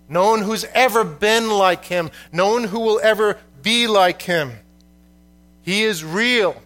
No 0.09 0.31
one 0.31 0.43
who's 0.43 0.65
ever 0.75 1.05
been 1.05 1.51
like 1.51 1.85
him. 1.85 2.11
No 2.33 2.53
one 2.53 2.65
who 2.65 2.81
will 2.81 3.01
ever 3.03 3.39
be 3.63 3.87
like 3.87 4.23
him. 4.23 4.53
He 5.63 5.85
is 5.85 6.05
real. 6.05 6.61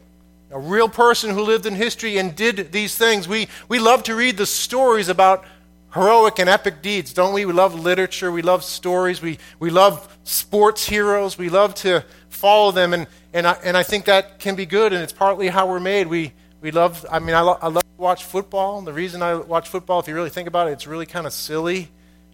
A 0.51 0.59
real 0.59 0.89
person 0.89 1.31
who 1.31 1.43
lived 1.43 1.67
in 1.67 1.75
history 1.75 2.19
and 2.19 2.35
did 2.35 2.73
these 2.73 2.97
things. 2.97 3.29
We, 3.29 3.49
we 3.69 3.79
love 3.79 4.05
to 4.05 4.15
read 4.15 4.37
the 4.37 4.47
stories 4.47 5.09
about 5.09 5.45
heroic 5.93 6.39
and 6.39 6.49
epic 6.49 6.83
deeds, 6.83 7.13
don't 7.13 7.33
we? 7.35 7.45
We 7.45 7.53
love 7.53 7.75
literature. 7.79 8.31
We 8.31 8.43
love 8.43 8.65
stories. 8.65 9.21
We, 9.21 9.39
we 9.59 9.71
love 9.71 10.17
sports 10.25 10.87
heroes. 10.87 11.37
We 11.37 11.49
love 11.49 11.75
to 11.77 12.05
follow 12.29 12.71
them. 12.71 12.93
And, 12.93 13.07
and, 13.33 13.47
I, 13.47 13.53
and 13.65 13.77
I 13.77 13.83
think 13.83 14.05
that 14.07 14.39
can 14.39 14.55
be 14.55 14.67
good, 14.67 14.93
and 14.93 15.03
it's 15.03 15.13
partly 15.13 15.49
how 15.49 15.69
we're 15.69 15.81
made. 15.81 16.07
We, 16.07 16.33
we 16.61 16.71
love, 16.71 17.05
I 17.11 17.19
mean, 17.19 17.35
I, 17.35 17.41
lo- 17.41 17.59
I 17.61 17.69
love 17.69 17.83
to 17.83 18.03
watch 18.03 18.25
football. 18.25 18.81
The 18.83 18.93
reason 18.93 19.23
I 19.23 19.35
watch 19.35 19.69
football, 19.69 20.01
if 20.01 20.09
you 20.09 20.15
really 20.15 20.31
think 20.31 20.49
about 20.49 20.69
it, 20.69 20.73
it's 20.73 20.87
really 20.87 21.07
kind 21.07 21.27
of 21.27 21.33
silly. 21.33 21.89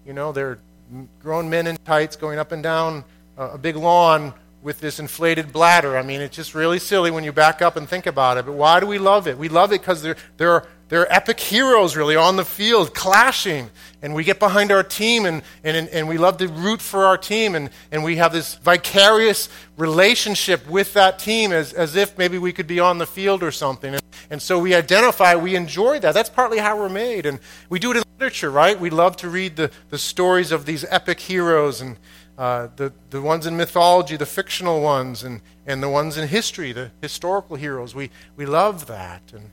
You 0.04 0.12
know, 0.12 0.32
they're 0.32 0.58
grown 1.20 1.48
men 1.48 1.66
in 1.66 1.76
tights 1.78 2.16
going 2.16 2.38
up 2.38 2.52
and 2.52 2.62
down 2.62 3.04
uh, 3.38 3.50
a 3.52 3.58
big 3.58 3.76
lawn 3.76 4.34
with 4.62 4.80
this 4.80 5.00
inflated 5.00 5.52
bladder. 5.52 5.96
I 5.96 6.02
mean, 6.02 6.20
it's 6.20 6.36
just 6.36 6.54
really 6.54 6.78
silly 6.78 7.10
when 7.10 7.24
you 7.24 7.32
back 7.32 7.60
up 7.60 7.76
and 7.76 7.88
think 7.88 8.06
about 8.06 8.38
it. 8.38 8.46
But 8.46 8.52
why 8.52 8.78
do 8.80 8.86
we 8.86 8.98
love 8.98 9.26
it? 9.26 9.36
We 9.36 9.48
love 9.48 9.72
it 9.72 9.80
because 9.80 10.02
there, 10.02 10.16
there, 10.36 10.52
are, 10.52 10.66
there 10.92 11.00
are 11.00 11.10
epic 11.10 11.40
heroes 11.40 11.96
really 11.96 12.16
on 12.16 12.36
the 12.36 12.44
field 12.44 12.94
clashing. 12.94 13.70
And 14.02 14.14
we 14.14 14.24
get 14.24 14.38
behind 14.38 14.70
our 14.70 14.82
team 14.82 15.24
and, 15.24 15.40
and, 15.64 15.88
and 15.88 16.06
we 16.06 16.18
love 16.18 16.36
to 16.36 16.48
root 16.48 16.82
for 16.82 17.06
our 17.06 17.16
team. 17.16 17.54
And, 17.54 17.70
and 17.90 18.04
we 18.04 18.16
have 18.16 18.30
this 18.30 18.56
vicarious 18.56 19.48
relationship 19.78 20.68
with 20.68 20.92
that 20.92 21.18
team 21.18 21.50
as, 21.50 21.72
as 21.72 21.96
if 21.96 22.18
maybe 22.18 22.36
we 22.36 22.52
could 22.52 22.66
be 22.66 22.78
on 22.78 22.98
the 22.98 23.06
field 23.06 23.42
or 23.42 23.50
something. 23.50 23.94
And, 23.94 24.02
and 24.28 24.42
so 24.42 24.58
we 24.58 24.74
identify, 24.74 25.34
we 25.34 25.56
enjoy 25.56 25.98
that. 26.00 26.12
That's 26.12 26.28
partly 26.28 26.58
how 26.58 26.76
we're 26.76 26.90
made. 26.90 27.24
And 27.24 27.40
we 27.70 27.78
do 27.78 27.92
it 27.92 27.96
in 27.96 28.02
literature, 28.18 28.50
right? 28.50 28.78
We 28.78 28.90
love 28.90 29.16
to 29.16 29.30
read 29.30 29.56
the, 29.56 29.70
the 29.88 29.96
stories 29.96 30.52
of 30.52 30.66
these 30.66 30.84
epic 30.90 31.20
heroes 31.20 31.80
and 31.80 31.96
uh, 32.36 32.68
the, 32.76 32.92
the 33.08 33.22
ones 33.22 33.46
in 33.46 33.56
mythology, 33.56 34.18
the 34.18 34.26
fictional 34.26 34.82
ones, 34.82 35.24
and, 35.24 35.40
and 35.66 35.82
the 35.82 35.88
ones 35.88 36.18
in 36.18 36.28
history, 36.28 36.72
the 36.72 36.90
historical 37.00 37.56
heroes. 37.56 37.94
We, 37.94 38.10
we 38.36 38.44
love 38.44 38.88
that. 38.88 39.22
And 39.32 39.48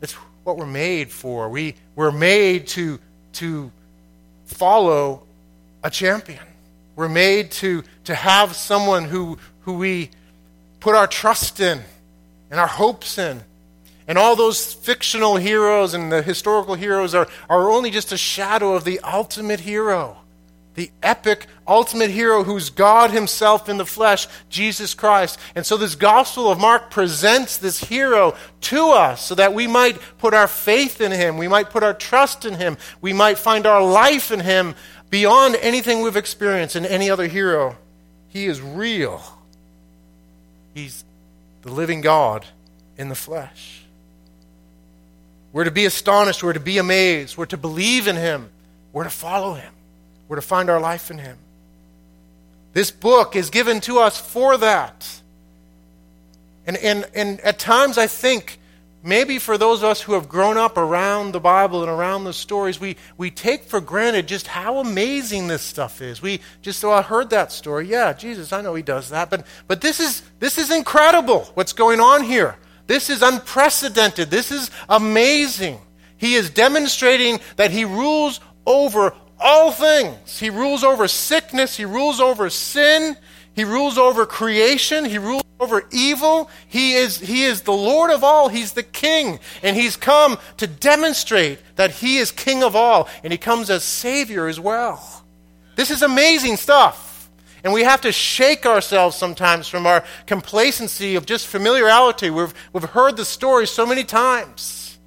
it's 0.00 0.16
what 0.44 0.56
we're 0.56 0.66
made 0.66 1.10
for. 1.10 1.48
We, 1.48 1.74
we're 1.96 2.10
made 2.10 2.66
to, 2.68 2.98
to 3.34 3.70
follow 4.46 5.22
a 5.82 5.90
champion. 5.90 6.44
We're 6.96 7.08
made 7.08 7.50
to, 7.52 7.82
to 8.04 8.14
have 8.14 8.54
someone 8.54 9.04
who, 9.04 9.38
who 9.62 9.74
we 9.74 10.10
put 10.80 10.94
our 10.94 11.06
trust 11.06 11.60
in 11.60 11.80
and 12.50 12.60
our 12.60 12.66
hopes 12.66 13.18
in. 13.18 13.42
And 14.08 14.18
all 14.18 14.36
those 14.36 14.72
fictional 14.72 15.36
heroes 15.36 15.94
and 15.94 16.10
the 16.10 16.22
historical 16.22 16.74
heroes 16.74 17.14
are, 17.14 17.28
are 17.48 17.70
only 17.70 17.90
just 17.90 18.12
a 18.12 18.16
shadow 18.16 18.74
of 18.74 18.84
the 18.84 19.00
ultimate 19.00 19.60
hero 19.60 20.21
the 20.74 20.90
epic 21.02 21.46
ultimate 21.66 22.10
hero 22.10 22.44
who's 22.44 22.70
God 22.70 23.10
Himself 23.10 23.68
in 23.68 23.76
the 23.76 23.86
flesh, 23.86 24.26
Jesus 24.48 24.94
Christ. 24.94 25.38
And 25.54 25.66
so 25.66 25.76
this 25.76 25.94
Gospel 25.94 26.50
of 26.50 26.58
Mark 26.58 26.90
presents 26.90 27.58
this 27.58 27.78
hero 27.84 28.34
to 28.62 28.88
us 28.90 29.24
so 29.24 29.34
that 29.34 29.54
we 29.54 29.66
might 29.66 29.98
put 30.18 30.34
our 30.34 30.48
faith 30.48 31.00
in 31.00 31.12
Him, 31.12 31.36
we 31.36 31.48
might 31.48 31.70
put 31.70 31.82
our 31.82 31.94
trust 31.94 32.44
in 32.44 32.54
Him, 32.54 32.78
we 33.00 33.12
might 33.12 33.38
find 33.38 33.66
our 33.66 33.82
life 33.82 34.30
in 34.30 34.40
Him 34.40 34.74
beyond 35.10 35.56
anything 35.56 36.00
we've 36.00 36.16
experienced 36.16 36.76
in 36.76 36.86
any 36.86 37.10
other 37.10 37.26
hero. 37.26 37.76
He 38.28 38.46
is 38.46 38.60
real, 38.60 39.22
He's 40.74 41.04
the 41.62 41.70
living 41.70 42.00
God 42.00 42.46
in 42.96 43.08
the 43.10 43.14
flesh. 43.14 43.82
We're 45.52 45.64
to 45.64 45.70
be 45.70 45.84
astonished, 45.84 46.42
we're 46.42 46.54
to 46.54 46.60
be 46.60 46.78
amazed, 46.78 47.36
we're 47.36 47.44
to 47.46 47.58
believe 47.58 48.08
in 48.08 48.16
Him, 48.16 48.48
we're 48.94 49.04
to 49.04 49.10
follow 49.10 49.52
Him. 49.52 49.72
We're 50.32 50.36
to 50.36 50.40
find 50.40 50.70
our 50.70 50.80
life 50.80 51.10
in 51.10 51.18
Him. 51.18 51.36
This 52.72 52.90
book 52.90 53.36
is 53.36 53.50
given 53.50 53.82
to 53.82 53.98
us 53.98 54.18
for 54.18 54.56
that. 54.56 55.20
And, 56.66 56.78
and, 56.78 57.06
and 57.14 57.38
at 57.42 57.58
times, 57.58 57.98
I 57.98 58.06
think 58.06 58.58
maybe 59.02 59.38
for 59.38 59.58
those 59.58 59.80
of 59.80 59.90
us 59.90 60.00
who 60.00 60.14
have 60.14 60.30
grown 60.30 60.56
up 60.56 60.78
around 60.78 61.32
the 61.32 61.40
Bible 61.40 61.82
and 61.82 61.90
around 61.90 62.24
the 62.24 62.32
stories, 62.32 62.80
we, 62.80 62.96
we 63.18 63.30
take 63.30 63.64
for 63.64 63.78
granted 63.78 64.26
just 64.26 64.46
how 64.46 64.78
amazing 64.78 65.48
this 65.48 65.60
stuff 65.60 66.00
is. 66.00 66.22
We 66.22 66.40
just, 66.62 66.82
oh, 66.82 66.92
I 66.92 67.02
heard 67.02 67.28
that 67.28 67.52
story. 67.52 67.88
Yeah, 67.88 68.14
Jesus, 68.14 68.54
I 68.54 68.62
know 68.62 68.74
he 68.74 68.82
does 68.82 69.10
that. 69.10 69.28
But, 69.28 69.46
but 69.68 69.82
this, 69.82 70.00
is, 70.00 70.22
this 70.38 70.56
is 70.56 70.70
incredible 70.70 71.40
what's 71.52 71.74
going 71.74 72.00
on 72.00 72.24
here. 72.24 72.56
This 72.86 73.10
is 73.10 73.20
unprecedented. 73.20 74.30
This 74.30 74.50
is 74.50 74.70
amazing. 74.88 75.78
He 76.16 76.36
is 76.36 76.48
demonstrating 76.48 77.38
that 77.56 77.70
he 77.70 77.84
rules 77.84 78.40
over 78.64 79.14
all 79.42 79.72
things. 79.72 80.38
He 80.38 80.50
rules 80.50 80.84
over 80.84 81.08
sickness, 81.08 81.76
He 81.76 81.84
rules 81.84 82.20
over 82.20 82.50
sin, 82.50 83.16
He 83.54 83.64
rules 83.64 83.98
over 83.98 84.26
creation, 84.26 85.04
He 85.04 85.18
rules 85.18 85.42
over 85.60 85.84
evil. 85.90 86.50
He 86.68 86.94
is, 86.94 87.18
he 87.18 87.44
is 87.44 87.62
the 87.62 87.72
Lord 87.72 88.10
of 88.10 88.24
all, 88.24 88.48
He's 88.48 88.72
the 88.72 88.82
King, 88.82 89.38
and 89.62 89.76
He's 89.76 89.96
come 89.96 90.38
to 90.56 90.66
demonstrate 90.66 91.60
that 91.76 91.90
He 91.92 92.18
is 92.18 92.32
King 92.32 92.62
of 92.62 92.74
all, 92.74 93.08
and 93.22 93.32
He 93.32 93.38
comes 93.38 93.70
as 93.70 93.84
Savior 93.84 94.48
as 94.48 94.58
well. 94.58 95.24
This 95.76 95.90
is 95.90 96.02
amazing 96.02 96.56
stuff. 96.56 97.10
And 97.64 97.72
we 97.72 97.84
have 97.84 98.00
to 98.00 98.10
shake 98.10 98.66
ourselves 98.66 99.16
sometimes 99.16 99.68
from 99.68 99.86
our 99.86 100.02
complacency 100.26 101.14
of 101.14 101.26
just 101.26 101.46
familiarity. 101.46 102.28
We've, 102.28 102.52
we've 102.72 102.82
heard 102.82 103.16
the 103.16 103.24
story 103.24 103.68
so 103.68 103.86
many 103.86 104.02
times. 104.02 104.98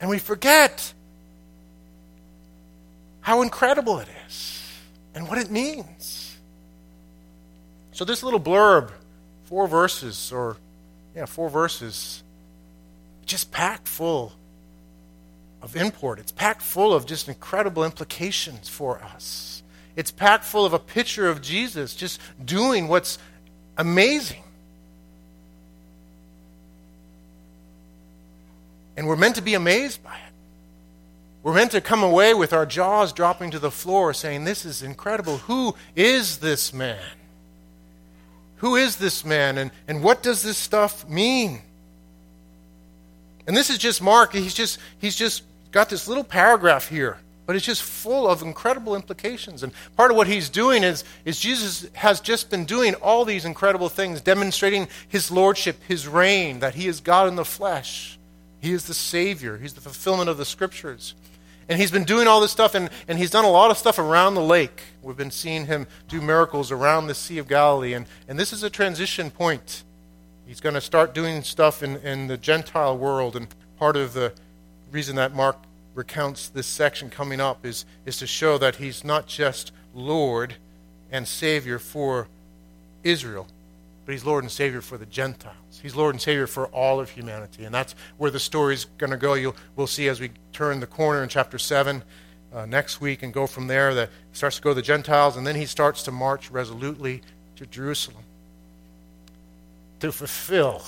And 0.00 0.10
we 0.10 0.18
forget 0.18 0.92
how 3.20 3.42
incredible 3.42 3.98
it 3.98 4.08
is 4.26 4.62
and 5.14 5.28
what 5.28 5.38
it 5.38 5.50
means. 5.50 6.36
So, 7.92 8.04
this 8.04 8.22
little 8.22 8.40
blurb, 8.40 8.90
four 9.44 9.66
verses, 9.68 10.32
or 10.32 10.56
yeah, 11.14 11.26
four 11.26 11.50
verses, 11.50 12.22
just 13.26 13.50
packed 13.52 13.88
full 13.88 14.32
of 15.62 15.76
import. 15.76 16.18
It's 16.18 16.32
packed 16.32 16.62
full 16.62 16.94
of 16.94 17.06
just 17.06 17.28
incredible 17.28 17.84
implications 17.84 18.68
for 18.68 19.02
us. 19.02 19.62
It's 19.96 20.10
packed 20.10 20.44
full 20.44 20.64
of 20.64 20.72
a 20.72 20.78
picture 20.78 21.28
of 21.28 21.42
Jesus 21.42 21.94
just 21.94 22.20
doing 22.42 22.88
what's 22.88 23.18
amazing. 23.76 24.42
And 28.96 29.06
we're 29.06 29.16
meant 29.16 29.36
to 29.36 29.42
be 29.42 29.54
amazed 29.54 30.02
by 30.02 30.14
it. 30.14 30.29
We're 31.42 31.54
meant 31.54 31.70
to 31.72 31.80
come 31.80 32.02
away 32.02 32.34
with 32.34 32.52
our 32.52 32.66
jaws 32.66 33.12
dropping 33.12 33.52
to 33.52 33.58
the 33.58 33.70
floor 33.70 34.12
saying, 34.12 34.44
This 34.44 34.64
is 34.64 34.82
incredible. 34.82 35.38
Who 35.38 35.74
is 35.96 36.38
this 36.38 36.72
man? 36.72 37.00
Who 38.56 38.76
is 38.76 38.96
this 38.96 39.24
man? 39.24 39.56
And, 39.56 39.70
and 39.88 40.02
what 40.02 40.22
does 40.22 40.42
this 40.42 40.58
stuff 40.58 41.08
mean? 41.08 41.62
And 43.46 43.56
this 43.56 43.70
is 43.70 43.78
just 43.78 44.02
Mark. 44.02 44.34
He's 44.34 44.52
just, 44.52 44.78
he's 44.98 45.16
just 45.16 45.42
got 45.72 45.88
this 45.88 46.06
little 46.06 46.24
paragraph 46.24 46.88
here, 46.88 47.16
but 47.46 47.56
it's 47.56 47.64
just 47.64 47.82
full 47.82 48.28
of 48.28 48.42
incredible 48.42 48.94
implications. 48.94 49.62
And 49.62 49.72
part 49.96 50.10
of 50.10 50.16
what 50.18 50.26
he's 50.26 50.50
doing 50.50 50.84
is, 50.84 51.04
is 51.24 51.40
Jesus 51.40 51.88
has 51.94 52.20
just 52.20 52.50
been 52.50 52.66
doing 52.66 52.94
all 52.96 53.24
these 53.24 53.46
incredible 53.46 53.88
things, 53.88 54.20
demonstrating 54.20 54.88
his 55.08 55.30
lordship, 55.30 55.82
his 55.88 56.06
reign, 56.06 56.60
that 56.60 56.74
he 56.74 56.86
is 56.86 57.00
God 57.00 57.28
in 57.28 57.36
the 57.36 57.46
flesh. 57.46 58.19
He 58.60 58.72
is 58.72 58.84
the 58.84 58.94
Savior, 58.94 59.56
he's 59.56 59.74
the 59.74 59.80
fulfillment 59.80 60.28
of 60.28 60.36
the 60.36 60.44
scriptures. 60.44 61.14
And 61.68 61.78
he's 61.78 61.92
been 61.92 62.04
doing 62.04 62.26
all 62.26 62.40
this 62.40 62.50
stuff, 62.50 62.74
and, 62.74 62.90
and 63.06 63.16
he's 63.16 63.30
done 63.30 63.44
a 63.44 63.50
lot 63.50 63.70
of 63.70 63.78
stuff 63.78 64.00
around 64.00 64.34
the 64.34 64.42
lake. 64.42 64.82
We've 65.02 65.16
been 65.16 65.30
seeing 65.30 65.66
him 65.66 65.86
do 66.08 66.20
miracles 66.20 66.72
around 66.72 67.06
the 67.06 67.14
Sea 67.14 67.38
of 67.38 67.46
Galilee. 67.46 67.94
And, 67.94 68.06
and 68.26 68.36
this 68.36 68.52
is 68.52 68.64
a 68.64 68.70
transition 68.70 69.30
point. 69.30 69.84
He's 70.48 70.60
going 70.60 70.74
to 70.74 70.80
start 70.80 71.14
doing 71.14 71.44
stuff 71.44 71.84
in, 71.84 71.98
in 71.98 72.26
the 72.26 72.36
Gentile 72.36 72.98
world. 72.98 73.36
And 73.36 73.46
part 73.78 73.96
of 73.96 74.14
the 74.14 74.32
reason 74.90 75.14
that 75.14 75.32
Mark 75.32 75.58
recounts 75.94 76.48
this 76.48 76.66
section 76.66 77.08
coming 77.08 77.40
up 77.40 77.64
is, 77.64 77.84
is 78.04 78.16
to 78.16 78.26
show 78.26 78.58
that 78.58 78.76
he's 78.76 79.04
not 79.04 79.28
just 79.28 79.70
Lord 79.94 80.54
and 81.12 81.28
Savior 81.28 81.78
for 81.78 82.26
Israel, 83.04 83.46
but 84.10 84.14
he's 84.14 84.24
Lord 84.24 84.42
and 84.42 84.50
Savior 84.50 84.80
for 84.80 84.98
the 84.98 85.06
Gentiles. 85.06 85.54
He's 85.80 85.94
Lord 85.94 86.16
and 86.16 86.20
Savior 86.20 86.48
for 86.48 86.66
all 86.66 86.98
of 86.98 87.10
humanity. 87.10 87.62
And 87.62 87.72
that's 87.72 87.94
where 88.16 88.32
the 88.32 88.40
story's 88.40 88.86
going 88.98 89.12
to 89.12 89.16
go. 89.16 89.34
You'll, 89.34 89.54
we'll 89.76 89.86
see 89.86 90.08
as 90.08 90.18
we 90.18 90.32
turn 90.52 90.80
the 90.80 90.88
corner 90.88 91.22
in 91.22 91.28
chapter 91.28 91.60
7 91.60 92.02
uh, 92.52 92.66
next 92.66 93.00
week 93.00 93.22
and 93.22 93.32
go 93.32 93.46
from 93.46 93.68
there. 93.68 93.94
That 93.94 94.08
he 94.08 94.36
starts 94.36 94.56
to 94.56 94.62
go 94.62 94.70
to 94.70 94.74
the 94.74 94.82
Gentiles, 94.82 95.36
and 95.36 95.46
then 95.46 95.54
he 95.54 95.64
starts 95.64 96.02
to 96.02 96.10
march 96.10 96.50
resolutely 96.50 97.22
to 97.54 97.66
Jerusalem 97.66 98.24
to 100.00 100.10
fulfill 100.10 100.82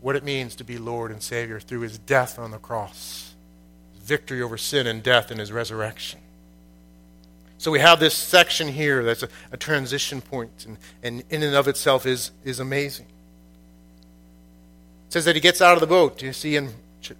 what 0.00 0.14
it 0.14 0.22
means 0.22 0.54
to 0.54 0.62
be 0.62 0.78
Lord 0.78 1.10
and 1.10 1.20
Savior 1.20 1.58
through 1.58 1.80
his 1.80 1.98
death 1.98 2.38
on 2.38 2.52
the 2.52 2.58
cross, 2.58 3.34
victory 4.00 4.40
over 4.40 4.56
sin 4.56 4.86
and 4.86 5.02
death, 5.02 5.32
and 5.32 5.40
his 5.40 5.50
resurrection. 5.50 6.20
So 7.60 7.70
we 7.70 7.80
have 7.80 8.00
this 8.00 8.14
section 8.14 8.68
here 8.68 9.04
that's 9.04 9.22
a, 9.22 9.28
a 9.52 9.58
transition 9.58 10.22
point, 10.22 10.64
and, 10.66 10.78
and 11.02 11.22
in 11.28 11.42
and 11.42 11.54
of 11.54 11.68
itself 11.68 12.06
is, 12.06 12.30
is 12.42 12.58
amazing. 12.58 13.04
It 15.08 15.12
says 15.12 15.26
that 15.26 15.34
he 15.34 15.42
gets 15.42 15.60
out 15.60 15.74
of 15.74 15.80
the 15.80 15.86
boat. 15.86 16.22
You 16.22 16.32
see 16.32 16.56
in 16.56 16.70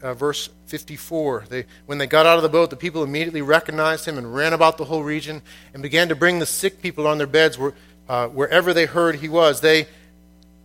uh, 0.01 0.15
verse 0.15 0.49
54. 0.69 1.45
They, 1.51 1.67
when 1.85 1.99
they 1.99 2.07
got 2.07 2.25
out 2.25 2.39
of 2.39 2.43
the 2.43 2.49
boat, 2.49 2.71
the 2.71 2.77
people 2.77 3.03
immediately 3.03 3.43
recognized 3.43 4.07
him 4.07 4.17
and 4.17 4.35
ran 4.35 4.55
about 4.55 4.79
the 4.79 4.87
whole 4.87 5.03
region 5.03 5.43
and 5.75 5.83
began 5.83 6.09
to 6.09 6.17
bring 6.17 6.39
the 6.39 6.47
sick 6.47 6.81
people 6.81 7.07
on 7.07 7.19
their 7.19 7.27
beds 7.27 7.59
where, 7.59 7.75
uh, 8.09 8.29
wherever 8.29 8.73
they 8.73 8.87
heard 8.87 9.17
he 9.17 9.29
was. 9.29 9.61
They, 9.61 9.89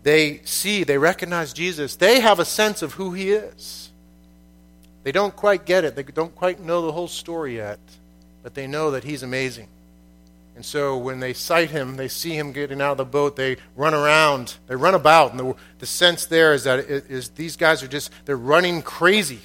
they 0.04 0.40
see, 0.46 0.86
they 0.86 0.98
recognize 0.98 1.52
Jesus. 1.52 1.98
They 1.98 2.22
have 2.22 2.40
a 2.40 2.46
sense 2.46 2.82
of 2.82 2.94
who 2.94 3.12
he 3.12 3.32
is. 3.32 3.90
They 5.04 5.12
don't 5.12 5.36
quite 5.36 5.66
get 5.66 5.84
it, 5.84 5.98
they 5.98 6.04
don't 6.04 6.34
quite 6.34 6.62
know 6.62 6.86
the 6.86 6.94
whole 6.94 7.10
story 7.10 7.58
yet 7.58 7.80
but 8.46 8.54
they 8.54 8.68
know 8.68 8.92
that 8.92 9.04
he's 9.04 9.24
amazing. 9.24 9.68
And 10.56 10.64
so 10.64 10.98
when 10.98 11.20
they 11.20 11.34
sight 11.34 11.72
him, 11.72 11.96
they 11.96 12.08
see 12.08 12.38
him 12.38 12.52
getting 12.52 12.80
out 12.80 12.92
of 12.92 12.98
the 12.98 13.04
boat, 13.04 13.36
they 13.36 13.58
run 13.76 13.96
around, 13.96 14.58
they 14.68 14.76
run 14.76 14.94
about. 14.94 15.32
And 15.32 15.40
the, 15.40 15.56
the 15.80 15.88
sense 15.88 16.28
there 16.28 16.54
is 16.54 16.66
that 16.66 16.78
it, 16.78 17.10
is 17.10 17.30
these 17.30 17.58
guys 17.58 17.82
are 17.82 17.88
just, 17.88 18.12
they're 18.26 18.38
running 18.38 18.84
crazy 18.84 19.40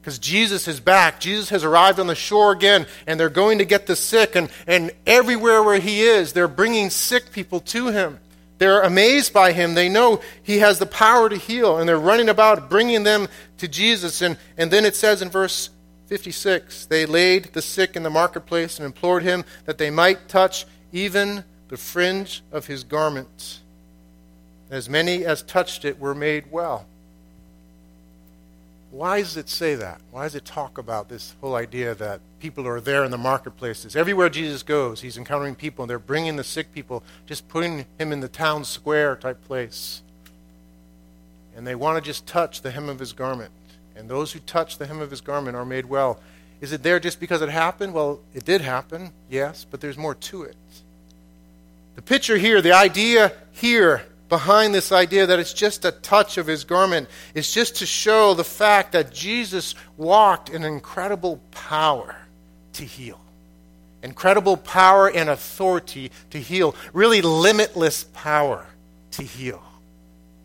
because 0.00 0.18
Jesus 0.18 0.66
is 0.66 0.80
back. 0.80 1.20
Jesus 1.20 1.50
has 1.50 1.62
arrived 1.62 2.00
on 2.00 2.06
the 2.06 2.14
shore 2.14 2.50
again, 2.50 2.86
and 3.06 3.20
they're 3.20 3.28
going 3.28 3.58
to 3.58 3.66
get 3.66 3.86
the 3.86 3.94
sick. 3.94 4.34
And, 4.34 4.48
and 4.66 4.92
everywhere 5.06 5.62
where 5.62 5.78
he 5.78 6.00
is, 6.00 6.32
they're 6.32 6.48
bringing 6.48 6.88
sick 6.88 7.30
people 7.32 7.60
to 7.60 7.88
him. 7.88 8.18
They're 8.56 8.80
amazed 8.80 9.34
by 9.34 9.52
him. 9.52 9.74
They 9.74 9.90
know 9.90 10.22
he 10.42 10.60
has 10.60 10.78
the 10.78 10.86
power 10.86 11.28
to 11.28 11.36
heal, 11.36 11.76
and 11.76 11.86
they're 11.86 12.00
running 12.00 12.30
about 12.30 12.70
bringing 12.70 13.02
them 13.02 13.28
to 13.58 13.68
Jesus. 13.68 14.22
And, 14.22 14.38
and 14.56 14.70
then 14.70 14.86
it 14.86 14.96
says 14.96 15.20
in 15.20 15.28
verse 15.28 15.68
56 16.08 16.86
They 16.86 17.04
laid 17.04 17.52
the 17.52 17.62
sick 17.62 17.94
in 17.94 18.02
the 18.02 18.10
marketplace 18.10 18.78
and 18.78 18.86
implored 18.86 19.22
him 19.22 19.44
that 19.66 19.78
they 19.78 19.90
might 19.90 20.28
touch 20.28 20.66
even 20.90 21.44
the 21.68 21.76
fringe 21.76 22.42
of 22.50 22.66
his 22.66 22.82
garment. 22.82 23.60
As 24.70 24.88
many 24.88 25.24
as 25.24 25.42
touched 25.42 25.84
it 25.84 26.00
were 26.00 26.14
made 26.14 26.50
well. 26.50 26.86
Why 28.90 29.20
does 29.20 29.36
it 29.36 29.50
say 29.50 29.74
that? 29.74 30.00
Why 30.10 30.22
does 30.22 30.34
it 30.34 30.46
talk 30.46 30.78
about 30.78 31.10
this 31.10 31.34
whole 31.42 31.54
idea 31.54 31.94
that 31.96 32.20
people 32.40 32.66
are 32.66 32.80
there 32.80 33.04
in 33.04 33.10
the 33.10 33.18
marketplaces? 33.18 33.94
Everywhere 33.94 34.30
Jesus 34.30 34.62
goes, 34.62 35.02
he's 35.02 35.18
encountering 35.18 35.54
people, 35.54 35.82
and 35.82 35.90
they're 35.90 35.98
bringing 35.98 36.36
the 36.36 36.44
sick 36.44 36.72
people, 36.72 37.02
just 37.26 37.46
putting 37.48 37.84
him 37.98 38.12
in 38.12 38.20
the 38.20 38.28
town 38.28 38.64
square 38.64 39.14
type 39.14 39.44
place. 39.44 40.00
And 41.54 41.66
they 41.66 41.74
want 41.74 42.02
to 42.02 42.06
just 42.06 42.26
touch 42.26 42.62
the 42.62 42.70
hem 42.70 42.88
of 42.88 42.98
his 42.98 43.12
garment 43.12 43.52
and 43.98 44.08
those 44.08 44.32
who 44.32 44.38
touch 44.40 44.78
the 44.78 44.86
hem 44.86 45.00
of 45.00 45.10
his 45.10 45.20
garment 45.20 45.56
are 45.56 45.64
made 45.64 45.86
well. 45.86 46.20
Is 46.60 46.72
it 46.72 46.82
there 46.82 47.00
just 47.00 47.20
because 47.20 47.42
it 47.42 47.48
happened? 47.48 47.92
Well, 47.92 48.20
it 48.32 48.44
did 48.44 48.60
happen, 48.60 49.12
yes, 49.28 49.66
but 49.68 49.80
there's 49.80 49.98
more 49.98 50.14
to 50.14 50.42
it. 50.42 50.56
The 51.96 52.02
picture 52.02 52.36
here, 52.36 52.62
the 52.62 52.72
idea 52.72 53.32
here 53.52 54.04
behind 54.28 54.74
this 54.74 54.92
idea 54.92 55.26
that 55.26 55.38
it's 55.38 55.52
just 55.52 55.84
a 55.84 55.90
touch 55.90 56.38
of 56.38 56.46
his 56.46 56.64
garment 56.64 57.08
is 57.34 57.52
just 57.52 57.76
to 57.76 57.86
show 57.86 58.34
the 58.34 58.44
fact 58.44 58.92
that 58.92 59.12
Jesus 59.12 59.74
walked 59.96 60.48
in 60.50 60.64
incredible 60.64 61.40
power 61.50 62.14
to 62.74 62.84
heal. 62.84 63.20
Incredible 64.02 64.56
power 64.56 65.10
and 65.10 65.28
authority 65.28 66.12
to 66.30 66.38
heal. 66.38 66.76
Really 66.92 67.20
limitless 67.20 68.04
power 68.12 68.66
to 69.12 69.22
heal. 69.22 69.62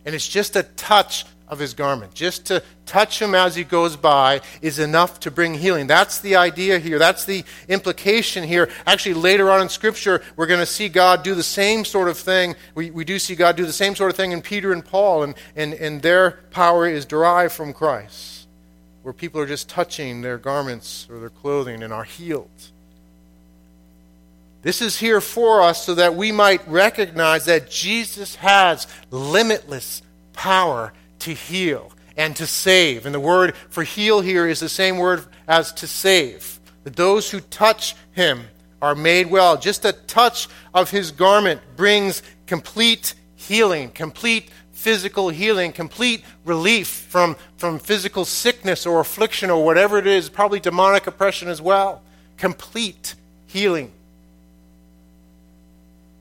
And 0.06 0.16
it's 0.16 0.28
just 0.28 0.56
a 0.56 0.64
touch 0.64 1.26
of 1.48 1.60
his 1.60 1.74
garment. 1.74 2.14
Just 2.14 2.46
to 2.48 2.64
touch 2.86 3.22
him 3.22 3.36
as 3.36 3.56
he 3.56 3.64
goes 3.64 3.96
by 3.96 4.42
is 4.62 4.80
enough 4.80 5.20
to 5.22 5.32
bring 5.32 5.54
healing. 5.54 5.88
That's 5.88 6.20
the 6.20 6.36
idea 6.36 6.80
here. 6.80 6.98
That's 7.00 7.26
the 7.26 7.44
implication 7.68 8.44
here. 8.44 8.70
Actually, 8.86 9.16
later 9.16 9.52
on 9.52 9.62
in 9.62 9.70
Scripture, 9.70 10.22
we're 10.36 10.48
going 10.48 10.60
to 10.60 10.66
see 10.66 10.90
God 10.90 11.24
do 11.24 11.36
the 11.36 11.44
same 11.44 11.86
sort 11.86 12.08
of 12.08 12.18
thing. 12.18 12.56
We, 12.76 12.92
we 12.92 13.06
do 13.06 13.20
see 13.20 13.36
God 13.36 13.56
do 13.56 13.66
the 13.66 13.74
same 13.74 13.96
sort 13.96 14.10
of 14.10 14.18
thing 14.18 14.32
in 14.32 14.42
Peter 14.42 14.72
and 14.72 14.84
Paul, 14.84 15.24
and, 15.24 15.36
and, 15.56 15.74
and 15.74 16.02
their 16.02 16.40
power 16.52 16.88
is 16.88 17.06
derived 17.06 17.54
from 17.54 17.74
Christ, 17.74 18.48
where 19.02 19.14
people 19.14 19.40
are 19.42 19.48
just 19.48 19.70
touching 19.70 20.22
their 20.22 20.38
garments 20.38 21.08
or 21.10 21.20
their 21.20 21.30
clothing 21.30 21.84
and 21.84 21.94
are 21.94 22.06
healed. 22.06 22.50
This 24.64 24.82
is 24.82 24.98
here 24.98 25.20
for 25.20 25.62
us 25.62 25.86
so 25.86 25.96
that 25.96 26.16
we 26.16 26.32
might 26.32 26.66
recognize 26.70 27.46
that 27.46 27.70
Jesus 27.70 28.36
has 28.36 28.88
limitless 29.12 30.02
power 30.32 30.94
to 31.24 31.34
heal 31.34 31.92
and 32.16 32.36
to 32.36 32.46
save. 32.46 33.06
And 33.06 33.16
the 33.16 33.20
word 33.20 33.56
for 33.70 33.84
heal 33.84 34.22
here 34.22 34.48
is 34.48 34.60
the 34.60 34.70
same 34.70 34.98
word 34.98 35.26
as 35.48 35.72
to 35.74 35.88
save. 35.88 36.60
That 36.84 36.96
those 36.96 37.32
who 37.32 37.40
touch 37.40 37.96
him 38.12 38.48
are 38.82 38.96
made 38.96 39.32
well. 39.32 39.58
Just 39.58 39.86
a 39.86 39.94
touch 39.94 40.48
of 40.74 40.92
his 40.92 41.12
garment 41.12 41.62
brings 41.76 42.22
complete 42.46 43.16
healing, 43.36 43.90
complete 43.90 44.50
physical 44.74 45.30
healing, 45.30 45.72
complete 45.72 46.24
relief 46.44 46.88
from, 46.88 47.38
from 47.56 47.80
physical 47.80 48.26
sickness 48.26 48.86
or 48.86 49.00
affliction 49.00 49.50
or 49.50 49.64
whatever 49.64 49.98
it 49.98 50.06
is, 50.06 50.28
probably 50.28 50.60
demonic 50.60 51.08
oppression 51.08 51.48
as 51.48 51.62
well. 51.62 52.02
Complete 52.36 53.16
healing. 53.48 53.92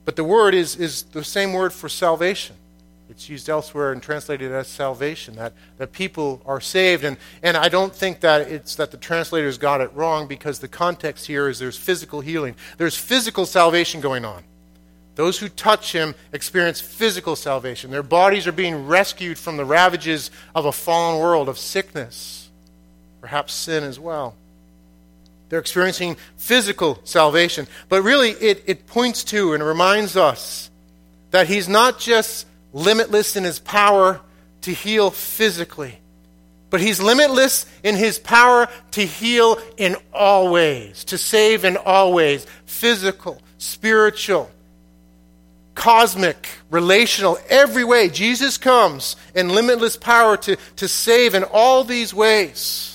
But 0.04 0.14
the 0.14 0.24
word 0.24 0.54
is, 0.54 0.76
is 0.76 1.02
the 1.02 1.24
same 1.24 1.52
word 1.52 1.72
for 1.72 1.88
salvation. 1.88 2.54
It's 3.12 3.28
used 3.28 3.50
elsewhere 3.50 3.92
and 3.92 4.02
translated 4.02 4.52
as 4.52 4.68
salvation, 4.68 5.36
that, 5.36 5.52
that 5.76 5.92
people 5.92 6.40
are 6.46 6.62
saved. 6.62 7.04
And, 7.04 7.18
and 7.42 7.58
I 7.58 7.68
don't 7.68 7.94
think 7.94 8.20
that 8.20 8.50
it's 8.50 8.76
that 8.76 8.90
the 8.90 8.96
translators 8.96 9.58
got 9.58 9.82
it 9.82 9.92
wrong 9.92 10.26
because 10.26 10.60
the 10.60 10.66
context 10.66 11.26
here 11.26 11.46
is 11.46 11.58
there's 11.58 11.76
physical 11.76 12.22
healing. 12.22 12.54
There's 12.78 12.96
physical 12.96 13.44
salvation 13.44 14.00
going 14.00 14.24
on. 14.24 14.44
Those 15.14 15.38
who 15.38 15.50
touch 15.50 15.92
him 15.92 16.14
experience 16.32 16.80
physical 16.80 17.36
salvation. 17.36 17.90
Their 17.90 18.02
bodies 18.02 18.46
are 18.46 18.52
being 18.52 18.86
rescued 18.86 19.36
from 19.36 19.58
the 19.58 19.66
ravages 19.66 20.30
of 20.54 20.64
a 20.64 20.72
fallen 20.72 21.20
world, 21.20 21.50
of 21.50 21.58
sickness, 21.58 22.48
perhaps 23.20 23.52
sin 23.52 23.84
as 23.84 24.00
well. 24.00 24.36
They're 25.50 25.60
experiencing 25.60 26.16
physical 26.38 26.98
salvation. 27.04 27.66
But 27.90 28.04
really, 28.04 28.30
it, 28.30 28.64
it 28.66 28.86
points 28.86 29.22
to 29.24 29.52
and 29.52 29.62
reminds 29.62 30.16
us 30.16 30.70
that 31.30 31.46
he's 31.46 31.68
not 31.68 31.98
just 31.98 32.46
limitless 32.72 33.36
in 33.36 33.44
his 33.44 33.58
power 33.58 34.20
to 34.62 34.72
heal 34.72 35.10
physically. 35.10 35.98
But 36.70 36.80
he's 36.80 37.00
limitless 37.00 37.66
in 37.82 37.96
his 37.96 38.18
power 38.18 38.68
to 38.92 39.04
heal 39.04 39.58
in 39.76 39.96
all 40.12 40.50
ways, 40.50 41.04
to 41.04 41.18
save 41.18 41.64
in 41.64 41.76
all 41.76 42.14
ways 42.14 42.46
physical, 42.64 43.42
spiritual, 43.58 44.50
cosmic, 45.74 46.48
relational, 46.70 47.38
every 47.48 47.84
way. 47.84 48.08
Jesus 48.08 48.56
comes 48.56 49.16
in 49.34 49.50
limitless 49.50 49.96
power 49.96 50.36
to, 50.38 50.56
to 50.76 50.88
save 50.88 51.34
in 51.34 51.44
all 51.44 51.84
these 51.84 52.14
ways. 52.14 52.91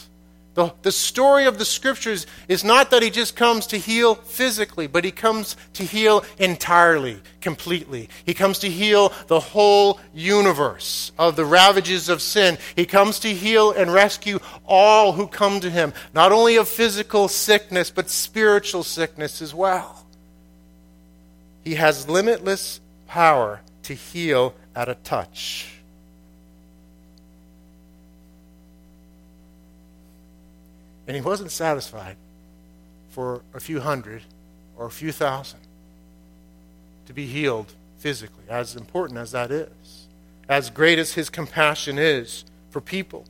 The, 0.57 0.73
the 0.81 0.91
story 0.91 1.45
of 1.45 1.59
the 1.59 1.65
scriptures 1.65 2.25
is 2.47 2.63
not 2.63 2.89
that 2.89 3.03
he 3.03 3.11
just 3.11 3.35
comes 3.35 3.67
to 3.67 3.77
heal 3.77 4.15
physically, 4.15 4.87
but 4.87 5.03
he 5.03 5.11
comes 5.11 5.55
to 5.73 5.83
heal 5.83 6.25
entirely, 6.39 7.19
completely. 7.41 8.09
He 8.25 8.33
comes 8.33 8.57
to 8.59 8.67
heal 8.67 9.13
the 9.27 9.39
whole 9.39 9.99
universe 10.15 11.11
of 11.19 11.35
the 11.35 11.45
ravages 11.45 12.09
of 12.09 12.23
sin. 12.23 12.57
He 12.75 12.87
comes 12.87 13.19
to 13.19 13.31
heal 13.31 13.69
and 13.71 13.93
rescue 13.93 14.39
all 14.65 15.13
who 15.13 15.27
come 15.27 15.59
to 15.59 15.69
him, 15.69 15.93
not 16.15 16.31
only 16.31 16.55
of 16.55 16.67
physical 16.67 17.27
sickness, 17.27 17.91
but 17.91 18.09
spiritual 18.09 18.81
sickness 18.81 19.43
as 19.43 19.53
well. 19.53 20.07
He 21.63 21.75
has 21.75 22.09
limitless 22.09 22.81
power 23.05 23.61
to 23.83 23.93
heal 23.93 24.55
at 24.75 24.89
a 24.89 24.95
touch. 24.95 25.76
And 31.07 31.15
he 31.15 31.21
wasn't 31.21 31.51
satisfied 31.51 32.17
for 33.09 33.41
a 33.53 33.59
few 33.59 33.79
hundred 33.79 34.21
or 34.77 34.85
a 34.85 34.91
few 34.91 35.11
thousand 35.11 35.59
to 37.07 37.13
be 37.13 37.25
healed 37.25 37.73
physically, 37.97 38.43
as 38.49 38.75
important 38.75 39.17
as 39.17 39.31
that 39.31 39.49
is, 39.49 40.07
as 40.49 40.69
great 40.69 40.99
as 40.99 41.13
his 41.13 41.29
compassion 41.29 41.97
is 41.97 42.43
for 42.69 42.81
people. 42.81 43.25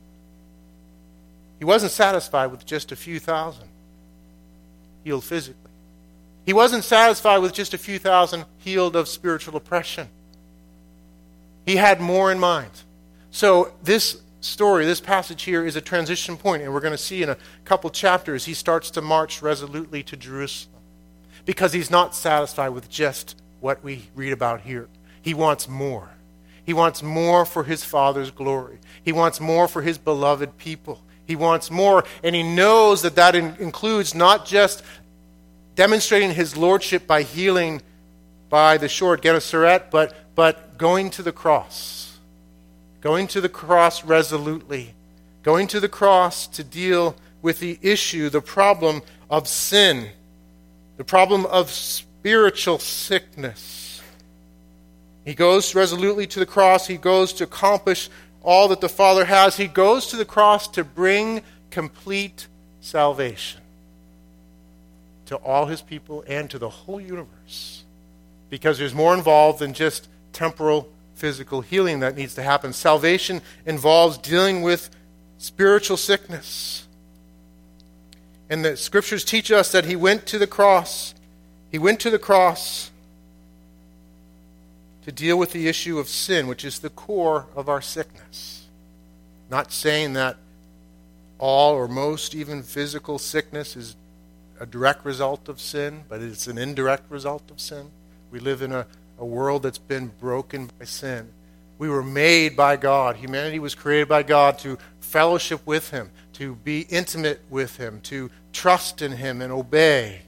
He 1.58 1.64
wasn't 1.64 1.92
satisfied 1.92 2.46
with 2.46 2.66
just 2.66 2.92
a 2.92 2.96
few 2.96 3.18
thousand 3.18 3.68
healed 5.04 5.24
physically. 5.24 5.70
He 6.44 6.52
wasn't 6.52 6.84
satisfied 6.84 7.38
with 7.38 7.52
just 7.52 7.74
a 7.74 7.78
few 7.78 7.98
thousand 7.98 8.44
healed 8.58 8.96
of 8.96 9.08
spiritual 9.08 9.56
oppression. 9.56 10.08
He 11.66 11.76
had 11.76 12.00
more 12.00 12.32
in 12.32 12.38
mind. 12.38 12.70
So, 13.30 13.72
this 13.82 14.20
story, 14.48 14.84
this 14.84 15.00
passage 15.00 15.42
here, 15.42 15.64
is 15.64 15.76
a 15.76 15.80
transition 15.80 16.36
point, 16.36 16.62
and 16.62 16.72
we're 16.72 16.80
going 16.80 16.92
to 16.92 16.98
see 16.98 17.22
in 17.22 17.28
a 17.28 17.36
couple 17.64 17.90
chapters 17.90 18.44
he 18.44 18.54
starts 18.54 18.90
to 18.92 19.02
march 19.02 19.42
resolutely 19.42 20.02
to 20.04 20.16
Jerusalem 20.16 20.82
because 21.44 21.72
he's 21.72 21.90
not 21.90 22.14
satisfied 22.14 22.70
with 22.70 22.88
just 22.88 23.40
what 23.60 23.82
we 23.84 24.08
read 24.14 24.32
about 24.32 24.62
here. 24.62 24.88
He 25.22 25.34
wants 25.34 25.68
more. 25.68 26.10
He 26.64 26.74
wants 26.74 27.02
more 27.02 27.44
for 27.44 27.64
his 27.64 27.84
Father's 27.84 28.30
glory. 28.30 28.78
He 29.02 29.12
wants 29.12 29.40
more 29.40 29.68
for 29.68 29.82
his 29.82 29.98
beloved 29.98 30.58
people. 30.58 31.02
He 31.26 31.36
wants 31.36 31.70
more, 31.70 32.04
and 32.22 32.34
he 32.34 32.42
knows 32.42 33.02
that 33.02 33.16
that 33.16 33.34
in- 33.34 33.56
includes 33.58 34.14
not 34.14 34.46
just 34.46 34.82
demonstrating 35.74 36.32
his 36.32 36.56
lordship 36.56 37.06
by 37.06 37.22
healing 37.22 37.82
by 38.48 38.78
the 38.78 38.88
shore 38.88 39.14
at 39.14 39.22
Gennesaret, 39.22 39.90
but, 39.90 40.14
but 40.34 40.78
going 40.78 41.10
to 41.10 41.22
the 41.22 41.32
cross 41.32 42.07
going 43.00 43.26
to 43.28 43.40
the 43.40 43.48
cross 43.48 44.04
resolutely, 44.04 44.94
going 45.42 45.66
to 45.68 45.80
the 45.80 45.88
cross 45.88 46.46
to 46.48 46.64
deal 46.64 47.16
with 47.42 47.60
the 47.60 47.78
issue, 47.82 48.28
the 48.28 48.40
problem 48.40 49.02
of 49.30 49.46
sin, 49.46 50.08
the 50.96 51.04
problem 51.04 51.46
of 51.46 51.70
spiritual 51.70 52.78
sickness. 52.78 54.02
He 55.24 55.34
goes 55.34 55.74
resolutely 55.74 56.26
to 56.28 56.38
the 56.38 56.46
cross. 56.46 56.86
He 56.86 56.96
goes 56.96 57.32
to 57.34 57.44
accomplish 57.44 58.08
all 58.42 58.68
that 58.68 58.80
the 58.80 58.88
Father 58.88 59.26
has. 59.26 59.56
He 59.56 59.66
goes 59.66 60.06
to 60.08 60.16
the 60.16 60.24
cross 60.24 60.66
to 60.68 60.82
bring 60.82 61.42
complete 61.70 62.48
salvation 62.80 63.60
to 65.26 65.36
all 65.36 65.66
his 65.66 65.82
people 65.82 66.24
and 66.26 66.48
to 66.50 66.58
the 66.58 66.70
whole 66.70 67.00
universe. 67.00 67.84
Because 68.48 68.78
there's 68.78 68.94
more 68.94 69.12
involved 69.12 69.58
than 69.58 69.74
just 69.74 70.08
temporal 70.32 70.88
physical 71.18 71.60
healing 71.60 72.00
that 72.00 72.16
needs 72.16 72.34
to 72.34 72.42
happen. 72.42 72.72
Salvation 72.72 73.42
involves 73.66 74.18
dealing 74.18 74.62
with 74.62 74.88
spiritual 75.36 75.96
sickness. 75.96 76.86
And 78.48 78.64
the 78.64 78.76
scriptures 78.76 79.24
teach 79.24 79.50
us 79.50 79.72
that 79.72 79.84
he 79.84 79.96
went 79.96 80.26
to 80.26 80.38
the 80.38 80.46
cross. 80.46 81.14
He 81.70 81.78
went 81.78 82.00
to 82.00 82.10
the 82.10 82.18
cross 82.18 82.90
to 85.02 85.12
deal 85.12 85.38
with 85.38 85.52
the 85.52 85.68
issue 85.68 85.98
of 85.98 86.08
sin, 86.08 86.46
which 86.46 86.64
is 86.64 86.78
the 86.78 86.90
core 86.90 87.46
of 87.54 87.68
our 87.68 87.82
sickness. 87.82 88.66
Not 89.50 89.72
saying 89.72 90.12
that 90.14 90.36
all 91.38 91.74
or 91.74 91.88
most, 91.88 92.34
even 92.34 92.62
physical 92.62 93.18
sickness, 93.18 93.76
is 93.76 93.96
a 94.60 94.66
direct 94.66 95.04
result 95.04 95.48
of 95.48 95.60
sin, 95.60 96.04
but 96.08 96.20
it's 96.20 96.46
an 96.46 96.58
indirect 96.58 97.10
result 97.10 97.50
of 97.50 97.60
sin. 97.60 97.90
We 98.30 98.40
live 98.40 98.62
in 98.62 98.72
a 98.72 98.86
a 99.18 99.24
world 99.24 99.62
that's 99.62 99.78
been 99.78 100.08
broken 100.20 100.70
by 100.78 100.84
sin. 100.84 101.28
We 101.78 101.88
were 101.88 102.02
made 102.02 102.56
by 102.56 102.76
God. 102.76 103.16
Humanity 103.16 103.58
was 103.58 103.74
created 103.74 104.08
by 104.08 104.22
God 104.22 104.58
to 104.60 104.78
fellowship 105.00 105.60
with 105.64 105.90
Him, 105.90 106.10
to 106.34 106.54
be 106.56 106.82
intimate 106.82 107.40
with 107.50 107.76
Him, 107.76 108.00
to 108.02 108.30
trust 108.52 109.02
in 109.02 109.12
Him 109.12 109.40
and 109.40 109.52
obey, 109.52 110.22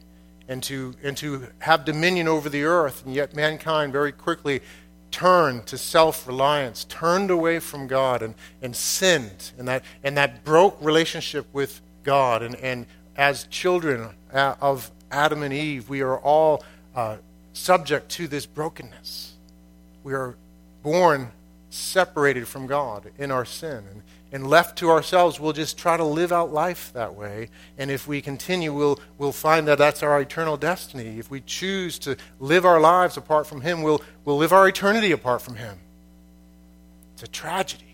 and 0.48 0.62
to, 0.64 0.94
and 1.02 1.16
to 1.18 1.48
have 1.60 1.84
dominion 1.84 2.28
over 2.28 2.48
the 2.48 2.64
earth. 2.64 3.04
And 3.04 3.14
yet, 3.14 3.34
mankind 3.34 3.92
very 3.92 4.12
quickly 4.12 4.60
turned 5.10 5.66
to 5.66 5.78
self 5.78 6.26
reliance, 6.26 6.84
turned 6.84 7.30
away 7.30 7.58
from 7.58 7.86
God, 7.86 8.22
and, 8.22 8.34
and 8.62 8.74
sinned. 8.74 9.52
And 9.58 9.66
that, 9.68 9.84
and 10.04 10.16
that 10.16 10.44
broke 10.44 10.78
relationship 10.80 11.46
with 11.52 11.80
God 12.02 12.42
and, 12.42 12.56
and 12.56 12.86
as 13.16 13.44
children 13.44 14.08
uh, 14.32 14.54
of 14.60 14.90
Adam 15.10 15.42
and 15.42 15.52
Eve, 15.52 15.88
we 15.88 16.00
are 16.00 16.18
all 16.18 16.64
uh, 16.94 17.16
subject 17.52 18.08
to 18.10 18.28
this 18.28 18.46
brokenness. 18.46 19.34
We 20.02 20.14
are 20.14 20.36
born 20.82 21.30
separated 21.70 22.48
from 22.48 22.66
God 22.66 23.10
in 23.18 23.30
our 23.30 23.44
sin. 23.44 23.84
And, 23.90 24.02
and 24.32 24.46
left 24.46 24.78
to 24.78 24.90
ourselves, 24.90 25.40
we'll 25.40 25.52
just 25.52 25.76
try 25.76 25.96
to 25.96 26.04
live 26.04 26.32
out 26.32 26.52
life 26.52 26.92
that 26.92 27.14
way. 27.14 27.48
And 27.78 27.90
if 27.90 28.06
we 28.06 28.20
continue, 28.20 28.72
we'll, 28.72 29.00
we'll 29.18 29.32
find 29.32 29.66
that 29.68 29.78
that's 29.78 30.02
our 30.02 30.20
eternal 30.20 30.56
destiny. 30.56 31.18
If 31.18 31.30
we 31.30 31.40
choose 31.40 31.98
to 32.00 32.16
live 32.38 32.64
our 32.64 32.80
lives 32.80 33.16
apart 33.16 33.46
from 33.46 33.60
Him, 33.60 33.82
we'll, 33.82 34.02
we'll 34.24 34.36
live 34.36 34.52
our 34.52 34.68
eternity 34.68 35.12
apart 35.12 35.42
from 35.42 35.56
Him. 35.56 35.78
It's 37.14 37.24
a 37.24 37.28
tragedy. 37.28 37.84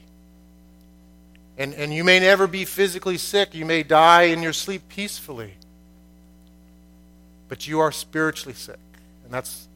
And, 1.59 1.73
and 1.75 1.93
you 1.93 2.05
may 2.05 2.21
never 2.21 2.47
be 2.47 2.67
physically 2.67 3.17
sick. 3.17 3.55
You 3.55 3.65
may 3.65 3.83
die 3.83 4.25
in 4.25 4.43
your 4.43 4.53
sleep 4.53 4.89
peacefully. 4.89 5.55
But 7.49 7.67
you 7.67 7.81
are 7.81 7.93
spiritually 7.93 8.55
sick. 8.55 8.79
And 9.27 9.35
that's 9.35 9.69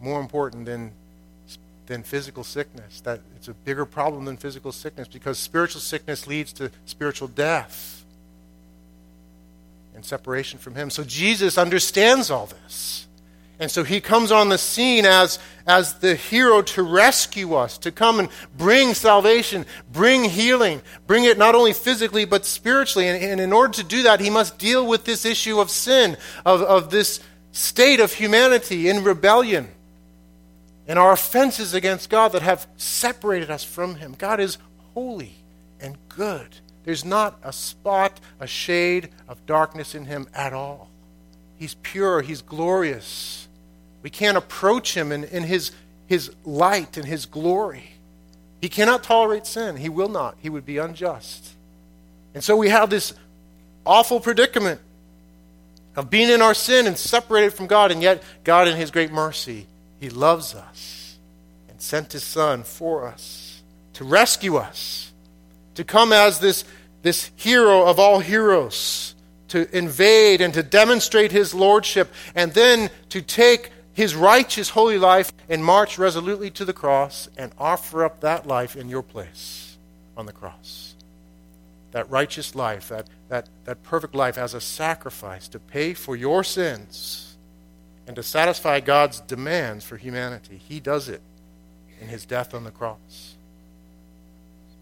more 0.00 0.20
important 0.20 0.66
than 0.66 0.92
than 1.86 2.02
physical 2.02 2.44
sickness. 2.44 3.00
That 3.00 3.20
it's 3.36 3.48
a 3.48 3.54
bigger 3.54 3.86
problem 3.86 4.26
than 4.26 4.36
physical 4.36 4.72
sickness 4.72 5.08
because 5.08 5.38
spiritual 5.38 5.80
sickness 5.80 6.26
leads 6.26 6.52
to 6.54 6.70
spiritual 6.84 7.28
death 7.28 8.04
and 9.94 10.04
separation 10.04 10.58
from 10.58 10.74
him. 10.74 10.90
So 10.90 11.02
Jesus 11.02 11.58
understands 11.58 12.30
all 12.30 12.46
this. 12.46 13.06
And 13.60 13.70
so 13.70 13.82
he 13.82 14.00
comes 14.00 14.30
on 14.30 14.50
the 14.50 14.58
scene 14.58 15.04
as, 15.04 15.40
as 15.66 15.94
the 15.94 16.14
hero 16.14 16.62
to 16.62 16.82
rescue 16.84 17.54
us, 17.54 17.76
to 17.78 17.90
come 17.90 18.20
and 18.20 18.28
bring 18.56 18.94
salvation, 18.94 19.66
bring 19.90 20.22
healing, 20.24 20.80
bring 21.08 21.24
it 21.24 21.38
not 21.38 21.56
only 21.56 21.72
physically 21.72 22.24
but 22.24 22.44
spiritually. 22.44 23.08
And, 23.08 23.20
and 23.20 23.40
in 23.40 23.52
order 23.52 23.72
to 23.74 23.82
do 23.82 24.04
that, 24.04 24.20
he 24.20 24.30
must 24.30 24.58
deal 24.58 24.86
with 24.86 25.04
this 25.04 25.24
issue 25.24 25.58
of 25.58 25.70
sin, 25.70 26.16
of, 26.46 26.62
of 26.62 26.90
this 26.90 27.20
state 27.58 27.98
of 27.98 28.12
humanity 28.12 28.88
in 28.88 29.02
rebellion 29.02 29.68
and 30.86 30.98
our 30.98 31.12
offenses 31.12 31.74
against 31.74 32.08
God 32.08 32.32
that 32.32 32.42
have 32.42 32.66
separated 32.76 33.50
us 33.50 33.64
from 33.64 33.96
Him. 33.96 34.14
God 34.16 34.38
is 34.38 34.58
holy 34.94 35.34
and 35.80 35.98
good. 36.08 36.46
There's 36.84 37.04
not 37.04 37.38
a 37.42 37.52
spot, 37.52 38.20
a 38.38 38.46
shade 38.46 39.08
of 39.28 39.44
darkness 39.44 39.94
in 39.94 40.04
Him 40.04 40.28
at 40.32 40.52
all. 40.52 40.88
He's 41.56 41.74
pure, 41.82 42.22
He's 42.22 42.42
glorious. 42.42 43.48
We 44.02 44.10
can't 44.10 44.36
approach 44.36 44.96
Him 44.96 45.10
in, 45.10 45.24
in 45.24 45.42
his, 45.42 45.72
his 46.06 46.30
light 46.44 46.96
and 46.96 47.06
His 47.06 47.26
glory. 47.26 47.90
He 48.60 48.68
cannot 48.68 49.02
tolerate 49.02 49.46
sin. 49.46 49.76
He 49.76 49.88
will 49.88 50.08
not. 50.08 50.36
He 50.38 50.48
would 50.48 50.64
be 50.64 50.78
unjust. 50.78 51.54
And 52.34 52.42
so 52.42 52.56
we 52.56 52.68
have 52.68 52.88
this 52.88 53.14
awful 53.84 54.20
predicament 54.20 54.80
of 55.98 56.10
being 56.10 56.30
in 56.30 56.40
our 56.40 56.54
sin 56.54 56.86
and 56.86 56.96
separated 56.96 57.52
from 57.52 57.66
God, 57.66 57.90
and 57.90 58.00
yet 58.00 58.22
God, 58.44 58.68
in 58.68 58.76
His 58.76 58.92
great 58.92 59.10
mercy, 59.10 59.66
he 59.98 60.10
loves 60.10 60.54
us 60.54 61.18
and 61.68 61.80
sent 61.80 62.12
His 62.12 62.22
Son 62.22 62.62
for 62.62 63.08
us 63.08 63.62
to 63.94 64.04
rescue 64.04 64.56
us, 64.56 65.12
to 65.74 65.82
come 65.82 66.12
as 66.12 66.38
this, 66.38 66.62
this 67.02 67.32
hero 67.34 67.84
of 67.84 67.98
all 67.98 68.20
heroes, 68.20 69.16
to 69.48 69.76
invade 69.76 70.40
and 70.40 70.54
to 70.54 70.62
demonstrate 70.62 71.32
His 71.32 71.52
lordship, 71.52 72.14
and 72.36 72.54
then 72.54 72.90
to 73.08 73.20
take 73.20 73.72
His 73.92 74.14
righteous, 74.14 74.70
holy 74.70 74.98
life 74.98 75.32
and 75.48 75.64
march 75.64 75.98
resolutely 75.98 76.50
to 76.52 76.64
the 76.64 76.72
cross 76.72 77.28
and 77.36 77.50
offer 77.58 78.04
up 78.04 78.20
that 78.20 78.46
life 78.46 78.76
in 78.76 78.88
your 78.88 79.02
place 79.02 79.76
on 80.16 80.26
the 80.26 80.32
cross. 80.32 80.94
That 81.92 82.10
righteous 82.10 82.54
life, 82.54 82.88
that, 82.88 83.08
that, 83.28 83.48
that 83.64 83.82
perfect 83.82 84.14
life 84.14 84.36
as 84.36 84.54
a 84.54 84.60
sacrifice 84.60 85.48
to 85.48 85.58
pay 85.58 85.94
for 85.94 86.16
your 86.16 86.44
sins 86.44 87.36
and 88.06 88.16
to 88.16 88.22
satisfy 88.22 88.80
God's 88.80 89.20
demands 89.20 89.84
for 89.84 89.96
humanity. 89.96 90.56
He 90.56 90.80
does 90.80 91.08
it 91.08 91.22
in 92.00 92.08
his 92.08 92.24
death 92.24 92.54
on 92.54 92.64
the 92.64 92.70
cross. 92.70 93.36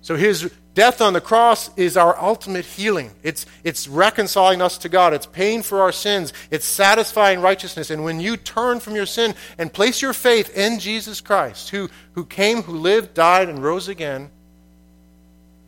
So 0.07 0.15
his 0.15 0.53
death 0.75 1.01
on 1.01 1.15
the 1.15 1.21
cross 1.21 1.77
is 1.77 1.97
our 1.97 2.17
ultimate 2.23 2.65
healing. 2.65 3.11
It's, 3.25 3.45
it's 3.65 3.89
reconciling 3.89 4.63
us 4.63 4.79
to 4.79 4.89
God. 4.89 5.13
It's 5.13 5.27
paying 5.27 5.63
for 5.63 5.81
our 5.81 5.91
sins. 5.91 6.33
It's 6.49 6.65
satisfying 6.65 7.41
righteousness. 7.41 7.91
And 7.91 8.05
when 8.05 8.21
you 8.21 8.37
turn 8.37 8.79
from 8.79 8.95
your 8.95 9.07
sin 9.07 9.35
and 9.59 9.73
place 9.73 10.01
your 10.01 10.13
faith 10.13 10.57
in 10.57 10.79
Jesus 10.79 11.21
Christ, 11.21 11.71
who, 11.71 11.91
who 12.13 12.25
came, 12.25 12.63
who 12.63 12.77
lived, 12.77 13.15
died, 13.15 13.49
and 13.49 13.61
rose 13.61 13.89
again, 13.89 14.31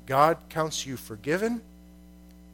God 0.08 0.38
counts 0.48 0.86
you 0.86 0.96
forgiven. 0.96 1.60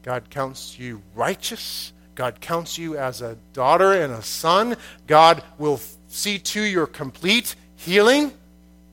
God 0.03 0.29
counts 0.29 0.77
you 0.77 1.01
righteous. 1.15 1.93
God 2.17 2.41
counts 2.41 2.77
you 2.77 2.99
as 2.99 3.23
a 3.23 3.37
daughter 3.53 3.93
and 3.93 4.13
a 4.13 4.23
son. 4.23 4.77
God 5.07 5.41
will 5.57 5.81
see 6.09 6.41
to 6.41 6.61
your 6.61 6.89
complete 6.89 7.55
healing, 7.77 8.33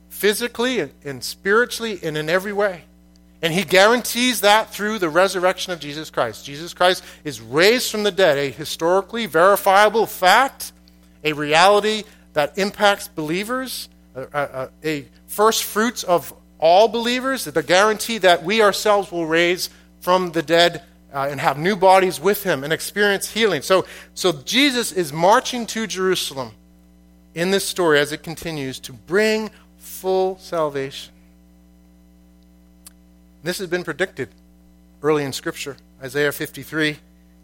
physically 0.10 0.92
and, 1.04 1.24
spiritually 1.24 2.00
and 2.04 2.16
in 2.16 2.30
every 2.30 2.54
way. 2.54 2.84
And 3.42 3.52
he 3.52 3.64
guarantees 3.64 4.42
that 4.42 4.72
through 4.72 5.00
the 5.00 5.10
resurrection 5.10 5.74
of 5.74 5.80
Jesus 5.80 6.12
Christ. 6.12 6.46
Jesus 6.46 6.76
Christ 6.76 7.04
is 7.24 7.42
raised 7.42 7.90
from 7.90 8.04
the 8.04 8.12
dead, 8.12 8.38
a 8.38 8.52
historically 8.52 9.26
verifiable 9.26 10.06
fact, 10.06 10.72
a 11.24 11.34
reality 11.34 12.04
that 12.34 12.60
impacts 12.60 13.08
believers, 13.08 13.90
a, 14.14 14.22
a, 14.34 14.70
a 14.84 15.08
first 15.26 15.64
fruits 15.64 16.04
of 16.04 16.32
all 16.62 16.88
believers, 16.88 17.44
the 17.44 17.64
guarantee 17.64 18.20
that 18.20 18.44
we 18.44 18.62
ourselves 18.62 19.12
will 19.12 19.26
raise 19.26 19.70
from 20.00 20.32
the 20.32 20.44
dead 20.44 20.84
uh, 21.14 21.28
and 21.30 21.42
have 21.42 21.58
new 21.58 21.76
bodies 21.76 22.20
with 22.20 22.44
him 22.44 22.64
and 22.64 22.72
experience 22.72 23.32
healing. 23.32 23.62
So, 23.62 23.86
so 24.14 24.32
Jesus 24.32 24.92
is 24.92 25.12
marching 25.12 25.66
to 25.68 25.88
Jerusalem 25.88 26.52
in 27.34 27.52
this 27.52 27.68
story 27.68 28.00
as 28.00 28.12
it 28.12 28.24
continues 28.24 28.80
to 28.82 28.94
bring 28.94 29.50
full 29.78 30.38
salvation. 30.38 31.14
This 33.44 33.58
has 33.58 33.68
been 33.68 33.84
predicted 33.84 34.30
early 35.02 35.24
in 35.24 35.34
Scripture. 35.34 35.76
Isaiah 36.02 36.32
53 36.32 36.98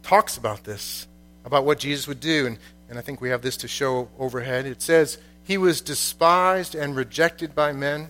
talks 0.04 0.38
about 0.38 0.64
this, 0.64 1.08
about 1.44 1.66
what 1.66 1.80
Jesus 1.80 2.08
would 2.08 2.20
do. 2.20 2.46
And, 2.46 2.60
and 2.90 3.00
I 3.00 3.02
think 3.02 3.20
we 3.20 3.30
have 3.30 3.42
this 3.42 3.58
to 3.58 3.68
show 3.68 4.10
overhead. 4.20 4.68
It 4.68 4.82
says, 4.82 5.18
He 5.44 5.58
was 5.58 5.82
despised 5.82 6.76
and 6.76 6.96
rejected 6.96 7.56
by 7.56 7.72
men 7.72 8.10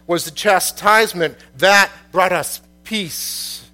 was 0.11 0.25
the 0.25 0.31
chastisement 0.31 1.37
that 1.55 1.89
brought 2.11 2.33
us 2.33 2.59
peace. 2.83 3.65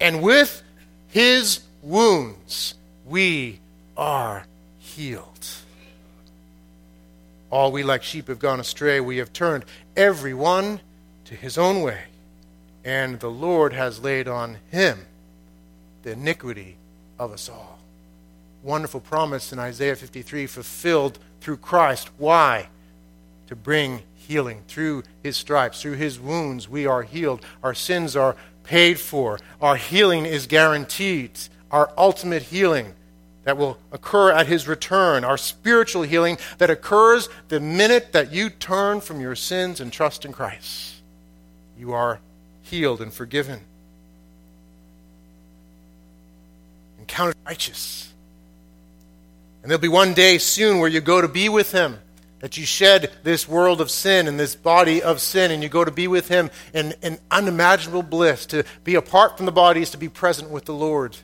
And 0.00 0.20
with 0.20 0.64
his 1.06 1.60
wounds, 1.82 2.74
we 3.06 3.60
are 3.96 4.44
healed. 4.80 5.46
All 7.48 7.70
we 7.70 7.84
like 7.84 8.02
sheep 8.02 8.26
have 8.26 8.40
gone 8.40 8.58
astray. 8.58 8.98
We 8.98 9.18
have 9.18 9.32
turned 9.32 9.64
every 9.96 10.34
one 10.34 10.80
to 11.26 11.36
his 11.36 11.56
own 11.56 11.82
way. 11.82 12.06
And 12.84 13.20
the 13.20 13.30
Lord 13.30 13.72
has 13.72 14.02
laid 14.02 14.26
on 14.26 14.56
him 14.72 15.06
the 16.02 16.10
iniquity 16.10 16.74
of 17.20 17.30
us 17.30 17.48
all. 17.48 17.78
Wonderful 18.64 18.98
promise 18.98 19.52
in 19.52 19.60
Isaiah 19.60 19.94
53 19.94 20.48
fulfilled 20.48 21.20
through 21.40 21.58
Christ. 21.58 22.10
Why? 22.18 22.66
To 23.46 23.54
bring 23.54 24.02
healing. 24.28 24.62
Through 24.68 25.04
his 25.22 25.38
stripes, 25.38 25.80
through 25.80 25.94
his 25.94 26.20
wounds, 26.20 26.68
we 26.68 26.86
are 26.86 27.02
healed. 27.02 27.44
Our 27.62 27.72
sins 27.72 28.14
are 28.14 28.36
paid 28.62 29.00
for. 29.00 29.40
Our 29.60 29.76
healing 29.76 30.26
is 30.26 30.46
guaranteed. 30.46 31.30
Our 31.70 31.90
ultimate 31.96 32.42
healing 32.42 32.92
that 33.44 33.56
will 33.56 33.78
occur 33.90 34.30
at 34.30 34.46
his 34.46 34.68
return. 34.68 35.24
Our 35.24 35.38
spiritual 35.38 36.02
healing 36.02 36.36
that 36.58 36.68
occurs 36.68 37.30
the 37.48 37.58
minute 37.58 38.12
that 38.12 38.30
you 38.30 38.50
turn 38.50 39.00
from 39.00 39.18
your 39.20 39.34
sins 39.34 39.80
and 39.80 39.90
trust 39.90 40.26
in 40.26 40.32
Christ. 40.32 40.96
You 41.78 41.94
are 41.94 42.20
healed 42.60 43.00
and 43.00 43.10
forgiven. 43.10 43.60
And 46.98 47.08
counted 47.08 47.36
righteous. 47.46 48.12
And 49.62 49.70
there'll 49.70 49.80
be 49.80 49.88
one 49.88 50.12
day 50.12 50.36
soon 50.36 50.80
where 50.80 50.90
you 50.90 51.00
go 51.00 51.22
to 51.22 51.28
be 51.28 51.48
with 51.48 51.72
him 51.72 51.98
that 52.40 52.56
you 52.56 52.64
shed 52.64 53.10
this 53.24 53.48
world 53.48 53.80
of 53.80 53.90
sin 53.90 54.28
and 54.28 54.38
this 54.38 54.54
body 54.54 55.02
of 55.02 55.20
sin, 55.20 55.50
and 55.50 55.62
you 55.62 55.68
go 55.68 55.84
to 55.84 55.90
be 55.90 56.08
with 56.08 56.28
Him 56.28 56.50
in, 56.72 56.94
in 57.02 57.18
unimaginable 57.30 58.02
bliss. 58.02 58.46
To 58.46 58.64
be 58.84 58.94
apart 58.94 59.36
from 59.36 59.46
the 59.46 59.52
body 59.52 59.82
is 59.82 59.90
to 59.90 59.98
be 59.98 60.08
present 60.08 60.50
with 60.50 60.64
the 60.64 60.74
Lord. 60.74 61.16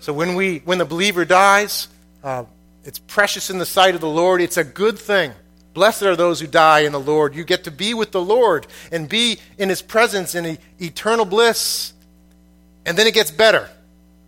So 0.00 0.12
when, 0.12 0.34
we, 0.34 0.58
when 0.58 0.78
the 0.78 0.84
believer 0.84 1.24
dies, 1.24 1.88
uh, 2.22 2.44
it's 2.84 2.98
precious 2.98 3.50
in 3.50 3.58
the 3.58 3.66
sight 3.66 3.94
of 3.94 4.00
the 4.00 4.08
Lord. 4.08 4.40
It's 4.40 4.56
a 4.56 4.64
good 4.64 4.98
thing. 4.98 5.32
Blessed 5.74 6.02
are 6.02 6.16
those 6.16 6.40
who 6.40 6.46
die 6.46 6.80
in 6.80 6.92
the 6.92 7.00
Lord. 7.00 7.34
You 7.34 7.44
get 7.44 7.64
to 7.64 7.70
be 7.70 7.94
with 7.94 8.12
the 8.12 8.20
Lord 8.20 8.66
and 8.90 9.08
be 9.08 9.38
in 9.56 9.68
his 9.68 9.80
presence 9.80 10.34
in 10.34 10.58
eternal 10.80 11.24
bliss. 11.24 11.92
And 12.84 12.98
then 12.98 13.06
it 13.06 13.14
gets 13.14 13.30
better 13.30 13.70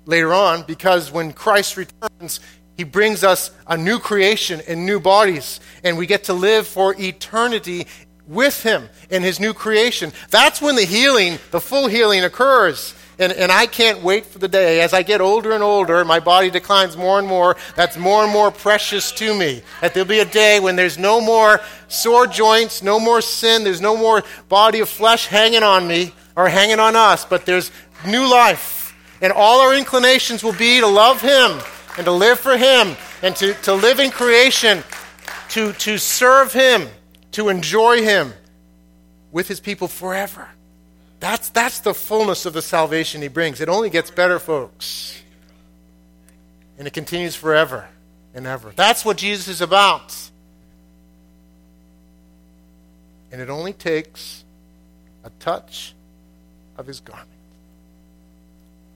later 0.06 0.32
on 0.32 0.62
because 0.62 1.10
when 1.10 1.32
Christ 1.32 1.76
returns, 1.76 2.40
he 2.76 2.84
brings 2.84 3.22
us 3.22 3.50
a 3.66 3.76
new 3.76 3.98
creation 3.98 4.60
and 4.66 4.84
new 4.84 4.98
bodies, 4.98 5.60
and 5.84 5.96
we 5.96 6.06
get 6.06 6.24
to 6.24 6.32
live 6.32 6.66
for 6.66 6.94
eternity 6.98 7.86
with 8.26 8.62
him 8.62 8.88
in 9.10 9.22
his 9.22 9.38
new 9.38 9.54
creation. 9.54 10.12
That's 10.30 10.60
when 10.60 10.76
the 10.76 10.84
healing, 10.84 11.38
the 11.50 11.60
full 11.60 11.88
healing, 11.88 12.24
occurs. 12.24 12.94
And, 13.16 13.32
and 13.32 13.52
I 13.52 13.66
can't 13.66 14.02
wait 14.02 14.26
for 14.26 14.40
the 14.40 14.48
day. 14.48 14.80
As 14.80 14.92
I 14.92 15.04
get 15.04 15.20
older 15.20 15.52
and 15.52 15.62
older, 15.62 16.04
my 16.04 16.18
body 16.18 16.50
declines 16.50 16.96
more 16.96 17.20
and 17.20 17.28
more. 17.28 17.56
That's 17.76 17.96
more 17.96 18.24
and 18.24 18.32
more 18.32 18.50
precious 18.50 19.12
to 19.12 19.38
me. 19.38 19.62
That 19.80 19.94
there'll 19.94 20.08
be 20.08 20.18
a 20.18 20.24
day 20.24 20.58
when 20.58 20.74
there's 20.74 20.98
no 20.98 21.20
more 21.20 21.60
sore 21.86 22.26
joints, 22.26 22.82
no 22.82 22.98
more 22.98 23.20
sin, 23.20 23.62
there's 23.62 23.80
no 23.80 23.96
more 23.96 24.24
body 24.48 24.80
of 24.80 24.88
flesh 24.88 25.26
hanging 25.26 25.62
on 25.62 25.86
me 25.86 26.12
or 26.34 26.48
hanging 26.48 26.80
on 26.80 26.96
us, 26.96 27.24
but 27.24 27.46
there's 27.46 27.70
new 28.04 28.28
life. 28.28 28.96
And 29.20 29.32
all 29.32 29.60
our 29.60 29.76
inclinations 29.76 30.42
will 30.42 30.54
be 30.54 30.80
to 30.80 30.88
love 30.88 31.20
Him 31.20 31.60
and 31.96 32.04
to 32.04 32.12
live 32.12 32.38
for 32.38 32.56
Him 32.56 32.96
and 33.22 33.34
to, 33.36 33.54
to 33.62 33.74
live 33.74 34.00
in 34.00 34.10
creation, 34.10 34.82
to, 35.50 35.72
to 35.74 35.98
serve 35.98 36.52
Him, 36.52 36.88
to 37.32 37.48
enjoy 37.48 38.02
Him 38.02 38.32
with 39.32 39.48
His 39.48 39.60
people 39.60 39.88
forever. 39.88 40.48
That's, 41.20 41.48
that's 41.50 41.80
the 41.80 41.94
fullness 41.94 42.46
of 42.46 42.52
the 42.52 42.62
salvation 42.62 43.22
He 43.22 43.28
brings. 43.28 43.60
It 43.60 43.68
only 43.68 43.90
gets 43.90 44.10
better, 44.10 44.38
folks. 44.38 45.20
And 46.78 46.86
it 46.86 46.92
continues 46.92 47.34
forever 47.36 47.88
and 48.34 48.46
ever. 48.46 48.72
That's 48.74 49.04
what 49.04 49.16
Jesus 49.16 49.48
is 49.48 49.60
about. 49.60 50.14
And 53.30 53.40
it 53.40 53.48
only 53.48 53.72
takes 53.72 54.44
a 55.22 55.30
touch 55.40 55.94
of 56.76 56.86
His 56.86 57.00
garment. 57.00 57.28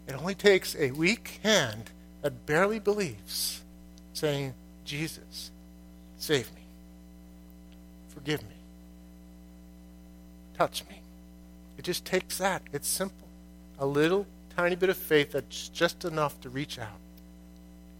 It 0.06 0.14
only 0.14 0.34
takes 0.34 0.74
a 0.76 0.90
weak 0.90 1.40
hand 1.42 1.90
that 2.22 2.46
barely 2.46 2.78
believes 2.78 3.62
saying, 4.12 4.54
Jesus, 4.84 5.50
save 6.18 6.52
me, 6.54 6.62
forgive 8.08 8.42
me, 8.42 8.56
touch 10.56 10.82
me. 10.88 11.00
It 11.76 11.84
just 11.84 12.04
takes 12.04 12.38
that. 12.38 12.62
It's 12.72 12.88
simple. 12.88 13.28
A 13.78 13.86
little 13.86 14.26
tiny 14.56 14.74
bit 14.74 14.90
of 14.90 14.96
faith 14.96 15.32
that's 15.32 15.68
just 15.68 16.04
enough 16.04 16.40
to 16.40 16.50
reach 16.50 16.78
out 16.78 16.98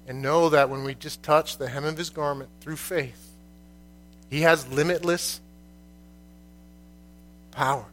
and 0.09 0.21
know 0.21 0.49
that 0.49 0.69
when 0.69 0.83
we 0.83 0.95
just 0.95 1.23
touch 1.23 1.59
the 1.59 1.69
hem 1.69 1.85
of 1.85 1.97
his 1.97 2.11
garment 2.11 2.51
through 2.61 2.77
faith, 2.77 3.31
he 4.31 4.41
has 4.41 4.67
limitless 4.69 5.41
power 7.53 7.87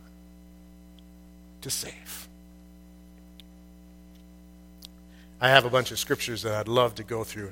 to 1.61 1.69
save. 1.69 2.24
I 5.39 5.49
have 5.49 5.65
a 5.65 5.69
bunch 5.69 5.91
of 5.91 5.99
scriptures 5.99 6.43
that 6.43 6.53
I'd 6.53 6.67
love 6.67 6.95
to 6.95 7.03
go 7.03 7.23
through 7.23 7.51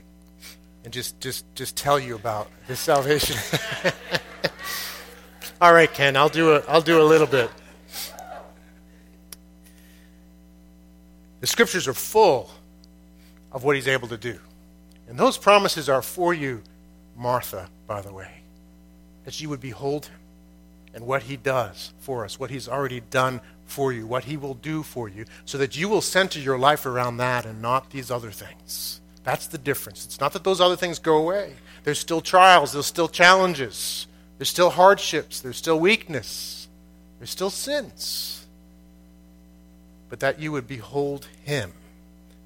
and 0.83 0.93
just, 0.93 1.19
just, 1.19 1.45
just 1.55 1.75
tell 1.75 1.99
you 1.99 2.15
about 2.15 2.49
this 2.67 2.79
salvation. 2.79 3.37
All 5.61 5.73
right, 5.73 5.91
Ken, 5.93 6.17
I'll 6.17 6.29
do, 6.29 6.55
a, 6.55 6.63
I'll 6.67 6.81
do 6.81 7.01
a 7.01 7.03
little 7.03 7.27
bit. 7.27 7.49
The 11.39 11.47
scriptures 11.47 11.87
are 11.87 11.93
full 11.93 12.49
of 13.51 13.63
what 13.63 13.75
he's 13.75 13.87
able 13.87 14.07
to 14.09 14.17
do. 14.17 14.39
And 15.07 15.19
those 15.19 15.37
promises 15.37 15.89
are 15.89 16.01
for 16.01 16.33
you, 16.33 16.63
Martha, 17.15 17.69
by 17.85 18.01
the 18.01 18.13
way, 18.13 18.31
that 19.25 19.39
you 19.39 19.49
would 19.49 19.59
behold 19.59 20.05
him 20.07 20.19
and 20.93 21.05
what 21.05 21.23
he 21.23 21.37
does 21.37 21.93
for 21.99 22.23
us, 22.23 22.39
what 22.39 22.49
he's 22.49 22.67
already 22.67 22.99
done 22.99 23.41
for 23.65 23.91
you, 23.93 24.05
what 24.05 24.25
He 24.25 24.37
will 24.37 24.53
do 24.53 24.83
for 24.83 25.09
you, 25.09 25.25
so 25.45 25.57
that 25.57 25.75
you 25.75 25.89
will 25.89 26.01
center 26.01 26.39
your 26.39 26.57
life 26.57 26.85
around 26.85 27.17
that 27.17 27.45
and 27.45 27.61
not 27.61 27.89
these 27.89 28.11
other 28.11 28.31
things. 28.31 29.01
That's 29.23 29.47
the 29.47 29.57
difference. 29.57 30.05
It's 30.05 30.19
not 30.19 30.33
that 30.33 30.43
those 30.43 30.61
other 30.61 30.75
things 30.75 30.99
go 30.99 31.17
away. 31.17 31.55
There's 31.83 31.99
still 31.99 32.21
trials, 32.21 32.73
there's 32.73 32.85
still 32.85 33.07
challenges, 33.07 34.07
there's 34.37 34.49
still 34.49 34.69
hardships, 34.69 35.39
there's 35.39 35.57
still 35.57 35.79
weakness, 35.79 36.67
there's 37.19 37.29
still 37.29 37.49
sins. 37.49 38.45
But 40.09 40.19
that 40.19 40.39
you 40.39 40.51
would 40.51 40.67
behold 40.67 41.27
Him, 41.43 41.73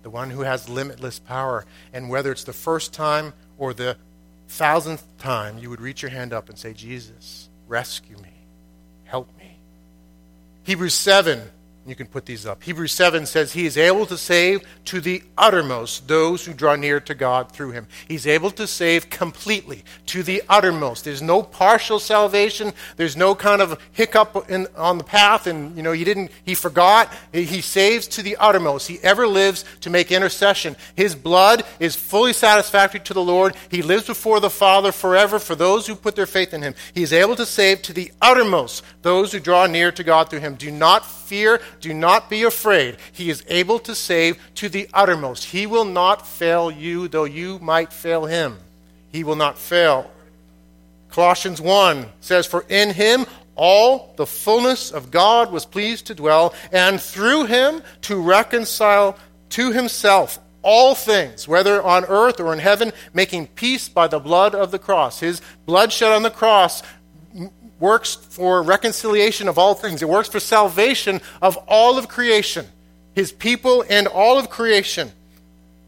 the 0.04 0.10
one 0.10 0.30
who 0.30 0.42
has 0.42 0.70
limitless 0.70 1.20
power. 1.20 1.66
And 1.92 2.10
whether 2.10 2.32
it's 2.32 2.46
the 2.46 2.54
first 2.54 2.94
time 2.94 3.34
or 3.58 3.74
the 3.74 3.98
thousandth 4.48 5.06
time, 5.18 5.58
you 5.58 5.70
would 5.70 5.82
reach 5.82 6.02
your 6.02 6.12
hand 6.12 6.32
up 6.32 6.48
and 6.50 6.58
say, 6.58 6.74
Jesus, 6.74 7.50
rescue 7.68 8.18
me. 8.18 8.27
Hebrews 10.68 10.96
7, 10.96 11.42
you 11.88 11.96
can 11.96 12.08
put 12.08 12.26
these 12.26 12.46
up. 12.46 12.64
Hebrews 12.64 12.92
7 12.92 13.26
says, 13.26 13.54
He 13.54 13.66
is 13.66 13.78
able 13.78 14.06
to 14.08 14.18
save 14.18 14.62
to 14.86 15.00
the 15.00 15.24
uttermost 15.38 16.08
those 16.08 16.46
who 16.46 16.54
draw 16.54 16.76
near 16.76 17.00
to 17.00 17.16
God 17.16 17.52
through 17.52 17.72
Him. 17.72 17.88
He's 18.08 18.28
able 18.28 18.52
to 18.52 18.68
save 18.68 19.10
completely 19.10 19.84
to 20.08 20.24
the 20.24 20.44
uttermost. 20.50 21.06
There's 21.06 21.22
no 21.22 21.42
partial 21.42 22.00
salvation. 22.00 22.74
There's 22.98 23.16
no 23.16 23.36
kind 23.36 23.62
of 23.62 23.80
hiccup 23.94 24.50
in, 24.50 24.68
on 24.76 24.98
the 24.98 25.04
path, 25.04 25.48
and 25.48 25.76
you 25.78 25.84
know, 25.84 25.94
He 25.94 26.04
didn't, 26.04 26.32
He 26.44 26.56
forgot. 26.56 27.12
He 27.32 27.62
saves 27.62 28.08
to 28.10 28.22
the 28.22 28.36
uttermost. 28.38 28.88
He 28.88 29.00
ever 29.02 29.26
lives 29.26 29.64
to 29.82 29.90
make 29.90 30.12
intercession. 30.12 30.76
His 30.96 31.16
blood 31.16 31.64
is 31.80 31.96
fully 31.96 32.34
satisfactory 32.34 33.00
to 33.02 33.14
the 33.14 33.24
Lord. 33.24 33.56
He 33.70 33.82
lives 33.82 34.08
before 34.08 34.40
the 34.40 34.50
Father 34.50 34.92
forever 34.92 35.40
for 35.40 35.56
those 35.56 35.88
who 35.88 35.96
put 35.96 36.16
their 36.16 36.26
faith 36.26 36.54
in 36.54 36.62
Him. 36.62 36.76
He 36.94 37.04
is 37.04 37.14
able 37.14 37.36
to 37.38 37.46
save 37.46 37.82
to 37.84 37.94
the 37.94 38.12
uttermost 38.22 38.84
those 39.02 39.32
who 39.32 39.40
draw 39.40 39.68
near 39.68 39.92
to 39.92 40.04
God 40.04 40.30
through 40.30 40.40
Him. 40.40 40.56
Do 40.56 40.72
not 40.72 41.06
fear, 41.06 41.62
do 41.80 41.94
not 41.94 42.30
be 42.30 42.44
afraid. 42.44 42.98
He 43.12 43.30
is 43.30 43.44
able 43.48 43.80
to 43.80 43.96
save 43.96 44.38
to 44.56 44.70
the 44.70 44.90
uttermost. 44.94 45.46
He 45.46 45.66
will 45.66 45.86
not 45.86 46.28
fail 46.28 46.70
you, 46.72 47.08
though 47.08 47.26
you 47.26 47.60
might 47.60 47.94
fail 47.94 48.26
him. 48.26 48.58
He 49.12 49.24
will 49.24 49.36
not 49.36 49.58
fail. 49.58 50.12
Colossians 51.10 51.62
1 51.62 52.06
says, 52.20 52.46
For 52.46 52.66
in 52.70 52.92
him 52.92 53.26
all 53.56 54.14
the 54.18 54.26
fullness 54.26 54.92
of 54.92 55.12
God 55.12 55.52
was 55.52 55.66
pleased 55.66 56.08
to 56.08 56.16
dwell, 56.16 56.54
and 56.72 57.02
through 57.02 57.46
him 57.46 57.82
to 58.02 58.22
reconcile 58.22 59.18
to 59.50 59.72
himself 59.72 60.40
all 60.62 60.96
things, 60.96 61.48
whether 61.48 61.82
on 61.82 62.04
earth 62.06 62.40
or 62.40 62.52
in 62.52 62.60
heaven, 62.60 62.92
making 63.14 63.48
peace 63.48 63.88
by 63.88 64.08
the 64.08 64.20
blood 64.20 64.54
of 64.54 64.72
the 64.72 64.80
cross. 64.80 65.22
His 65.22 65.42
blood 65.66 65.94
shed 65.94 66.12
on 66.12 66.24
the 66.24 66.30
cross 66.30 66.84
works 67.80 68.16
for 68.16 68.62
reconciliation 68.64 69.48
of 69.48 69.58
all 69.58 69.74
things. 69.74 70.02
It 70.02 70.10
works 70.10 70.30
for 70.30 70.40
salvation 70.40 71.22
of 71.42 71.58
all 71.68 71.98
of 71.98 72.08
creation, 72.08 72.66
his 73.14 73.32
people 73.32 73.84
and 73.90 74.08
all 74.08 74.38
of 74.40 74.50
creation. 74.50 75.12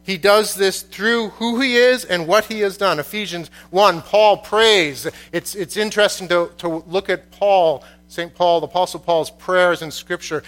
He 0.04 0.18
does 0.18 0.56
this 0.56 0.82
through 0.82 1.30
who 1.30 1.62
he 1.62 1.76
is 1.76 2.04
and 2.04 2.28
what 2.28 2.46
he 2.46 2.62
has 2.62 2.78
done. 2.78 3.00
Ephesians 3.00 3.52
1, 3.70 4.02
Paul 4.02 4.38
prays. 4.38 5.08
It's, 5.32 5.54
it's 5.54 5.78
interesting 5.78 6.28
to, 6.30 6.52
to 6.58 6.84
look 6.88 7.10
at 7.10 7.30
Paul, 7.32 7.84
St. 8.08 8.34
Paul, 8.34 8.62
the 8.62 8.68
Apostle 8.68 9.02
Paul's 9.02 9.30
prayers 9.30 9.84
in 9.84 9.92
Scripture. 9.92 10.42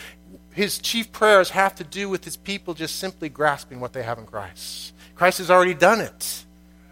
His 0.51 0.79
chief 0.79 1.11
prayers 1.11 1.51
have 1.51 1.75
to 1.75 1.83
do 1.83 2.09
with 2.09 2.25
his 2.25 2.37
people 2.37 2.73
just 2.73 2.95
simply 2.95 3.29
grasping 3.29 3.79
what 3.79 3.93
they 3.93 4.03
have 4.03 4.17
in 4.17 4.25
Christ. 4.25 4.93
Christ 5.15 5.37
has 5.37 5.51
already 5.51 5.75
done 5.75 6.01
it. 6.01 6.45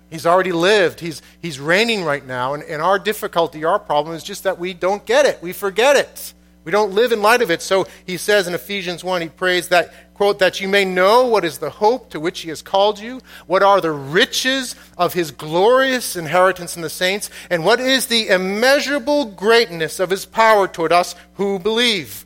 He's 0.10 0.26
already 0.26 0.52
lived. 0.52 1.00
He's, 1.00 1.22
he's 1.42 1.60
reigning 1.60 2.04
right 2.04 2.26
now. 2.26 2.54
And, 2.54 2.64
and 2.64 2.82
our 2.82 3.00
difficulty, 3.00 3.64
our 3.64 3.80
problem 3.80 4.16
is 4.16 4.24
just 4.24 4.44
that 4.44 4.60
we 4.60 4.74
don't 4.74 5.06
get 5.06 5.26
it. 5.26 5.42
We 5.42 5.54
forget 5.54 5.96
it. 5.96 6.34
We 6.66 6.72
don't 6.72 6.92
live 6.92 7.12
in 7.12 7.22
light 7.22 7.42
of 7.42 7.50
it. 7.52 7.62
So 7.62 7.88
he 8.06 8.18
says 8.18 8.48
in 8.48 8.54
Ephesians 8.54 9.04
1, 9.04 9.22
he 9.22 9.30
prays 9.30 9.70
that, 9.70 10.14
quote, 10.14 10.40
that 10.40 10.60
you 10.60 10.68
may 10.68 10.84
know 10.86 11.26
what 11.26 11.46
is 11.46 11.58
the 11.58 11.70
hope 11.70 12.10
to 12.12 12.20
which 12.20 12.42
he 12.42 12.50
has 12.50 12.62
called 12.62 13.00
you, 13.00 13.22
what 13.48 13.64
are 13.64 13.82
the 13.82 13.92
riches 13.92 14.76
of 14.98 15.14
his 15.14 15.32
glorious 15.32 16.16
inheritance 16.16 16.76
in 16.76 16.82
the 16.82 16.90
saints, 16.90 17.30
and 17.50 17.64
what 17.64 17.80
is 17.80 18.08
the 18.08 18.28
immeasurable 18.28 19.26
greatness 19.26 20.00
of 20.00 20.10
his 20.10 20.26
power 20.26 20.68
toward 20.68 20.92
us 20.92 21.16
who 21.36 21.58
believe 21.60 22.26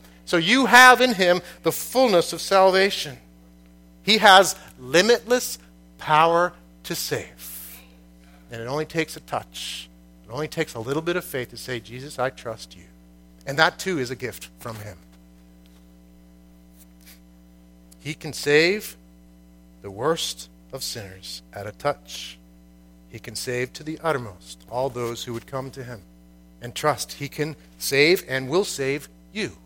So 0.25 0.37
you 0.37 0.65
have 0.67 1.01
in 1.01 1.13
him 1.15 1.41
the 1.63 1.71
fullness 1.71 2.33
of 2.33 2.41
salvation. 2.41 3.17
He 4.03 4.19
has 4.19 4.55
limitless 4.79 5.57
power 5.97 6.53
to 6.83 6.95
save. 6.95 7.81
And 8.51 8.61
it 8.61 8.65
only 8.65 8.85
takes 8.85 9.15
a 9.15 9.19
touch 9.21 9.89
It 10.31 10.33
only 10.33 10.47
takes 10.47 10.75
a 10.75 10.79
little 10.79 11.01
bit 11.01 11.17
of 11.17 11.25
faith 11.25 11.49
to 11.49 11.57
say, 11.57 11.81
Jesus, 11.81 12.17
I 12.17 12.29
trust 12.29 12.77
you. 12.77 12.83
And 13.45 13.59
that 13.59 13.77
too 13.77 13.99
is 13.99 14.11
a 14.11 14.15
gift 14.15 14.47
from 14.59 14.77
him. 14.77 14.97
He 17.99 18.13
can 18.13 18.31
save 18.31 18.95
the 19.81 19.91
worst 19.91 20.49
of 20.71 20.83
sinners 20.83 21.41
at 21.51 21.67
a 21.67 21.73
touch. 21.73 22.37
He 23.09 23.19
can 23.19 23.35
save 23.35 23.73
to 23.73 23.83
the 23.83 23.99
uttermost 24.01 24.63
all 24.69 24.89
those 24.89 25.25
who 25.25 25.33
would 25.33 25.47
come 25.47 25.69
to 25.71 25.83
him 25.83 26.01
and 26.61 26.73
trust. 26.73 27.11
He 27.11 27.27
can 27.27 27.57
save 27.77 28.23
and 28.25 28.47
will 28.47 28.63
save 28.63 29.09
you, 29.33 29.57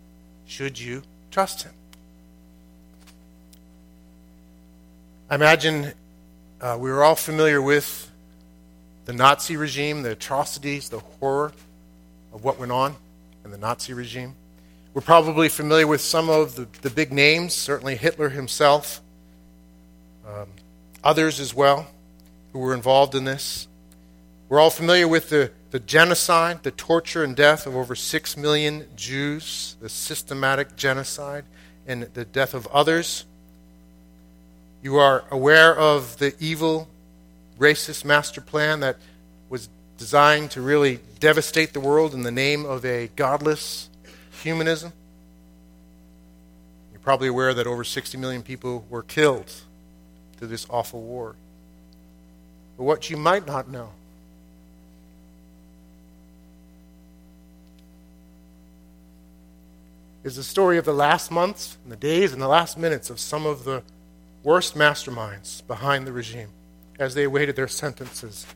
should 0.45 0.79
you 0.79 1.03
trust 1.31 1.63
him. 1.63 1.73
I 5.29 5.35
imagine 5.35 5.93
uh, 6.61 6.77
we 6.79 6.89
are 6.91 7.03
all 7.03 7.15
familiar 7.15 7.61
with 7.61 8.11
the 9.05 9.13
Nazi 9.13 9.57
regime, 9.57 10.03
the 10.03 10.11
atrocities, 10.11 10.89
the 10.89 10.99
horror 10.99 11.51
of 12.33 12.43
what 12.43 12.59
went 12.59 12.71
on 12.71 12.95
in 13.43 13.51
the 13.51 13.57
Nazi 13.57 13.93
regime. 13.93 14.35
We're 14.93 15.01
probably 15.01 15.49
familiar 15.49 15.87
with 15.87 16.01
some 16.01 16.29
of 16.29 16.55
the, 16.55 16.67
the 16.81 16.89
big 16.89 17.11
names, 17.11 17.53
certainly 17.53 17.95
Hitler 17.95 18.29
himself, 18.29 19.01
um, 20.27 20.47
others 21.03 21.39
as 21.39 21.53
well 21.53 21.87
who 22.53 22.59
were 22.59 22.73
involved 22.73 23.15
in 23.15 23.25
this. 23.25 23.67
We're 24.47 24.59
all 24.59 24.69
familiar 24.69 25.07
with 25.07 25.29
the, 25.29 25.51
the 25.75 25.79
genocide, 25.81 26.63
the 26.63 26.71
torture 26.71 27.21
and 27.21 27.35
death 27.35 27.67
of 27.67 27.75
over 27.75 27.95
six 27.95 28.37
million 28.37 28.87
Jews, 28.95 29.75
the 29.81 29.89
systematic 29.89 30.77
genocide, 30.77 31.43
and 31.85 32.03
the 32.13 32.23
death 32.23 32.53
of 32.53 32.65
others. 32.67 33.25
You 34.81 34.95
are 34.95 35.25
aware 35.29 35.77
of 35.77 36.17
the 36.17 36.33
evil 36.39 36.87
racist 37.59 38.05
master 38.05 38.39
plan 38.39 38.79
that 38.79 38.95
was 39.49 39.67
designed 39.97 40.51
to 40.51 40.61
really 40.61 41.01
devastate 41.19 41.73
the 41.73 41.81
world 41.81 42.13
in 42.13 42.23
the 42.23 42.31
name 42.31 42.65
of 42.65 42.85
a 42.85 43.07
godless 43.17 43.89
humanism. 44.43 44.93
You're 46.93 47.01
probably 47.01 47.27
aware 47.27 47.53
that 47.53 47.67
over 47.67 47.83
60 47.83 48.17
million 48.17 48.43
people 48.43 48.85
were 48.89 49.03
killed 49.03 49.51
through 50.37 50.47
this 50.47 50.65
awful 50.69 51.01
war. 51.01 51.35
But 52.77 52.85
what 52.85 53.09
you 53.09 53.17
might 53.17 53.45
not 53.45 53.67
know 53.67 53.89
is 60.25 60.35
the 60.35 60.43
story 60.43 60.79
of 60.79 60.85
the 60.85 60.93
last 60.93 61.29
months 61.29 61.77
and 61.83 61.91
the 61.91 61.95
days 61.95 62.33
and 62.33 62.41
the 62.41 62.47
last 62.47 62.79
minutes 62.79 63.11
of 63.11 63.19
some 63.19 63.45
of 63.45 63.63
the 63.63 63.83
worst 64.41 64.73
masterminds 64.73 65.65
behind 65.67 66.07
the 66.07 66.11
regime 66.11 66.49
as 66.97 67.13
they 67.13 67.23
awaited 67.23 67.55
their 67.55 67.67
sentences 67.67 68.47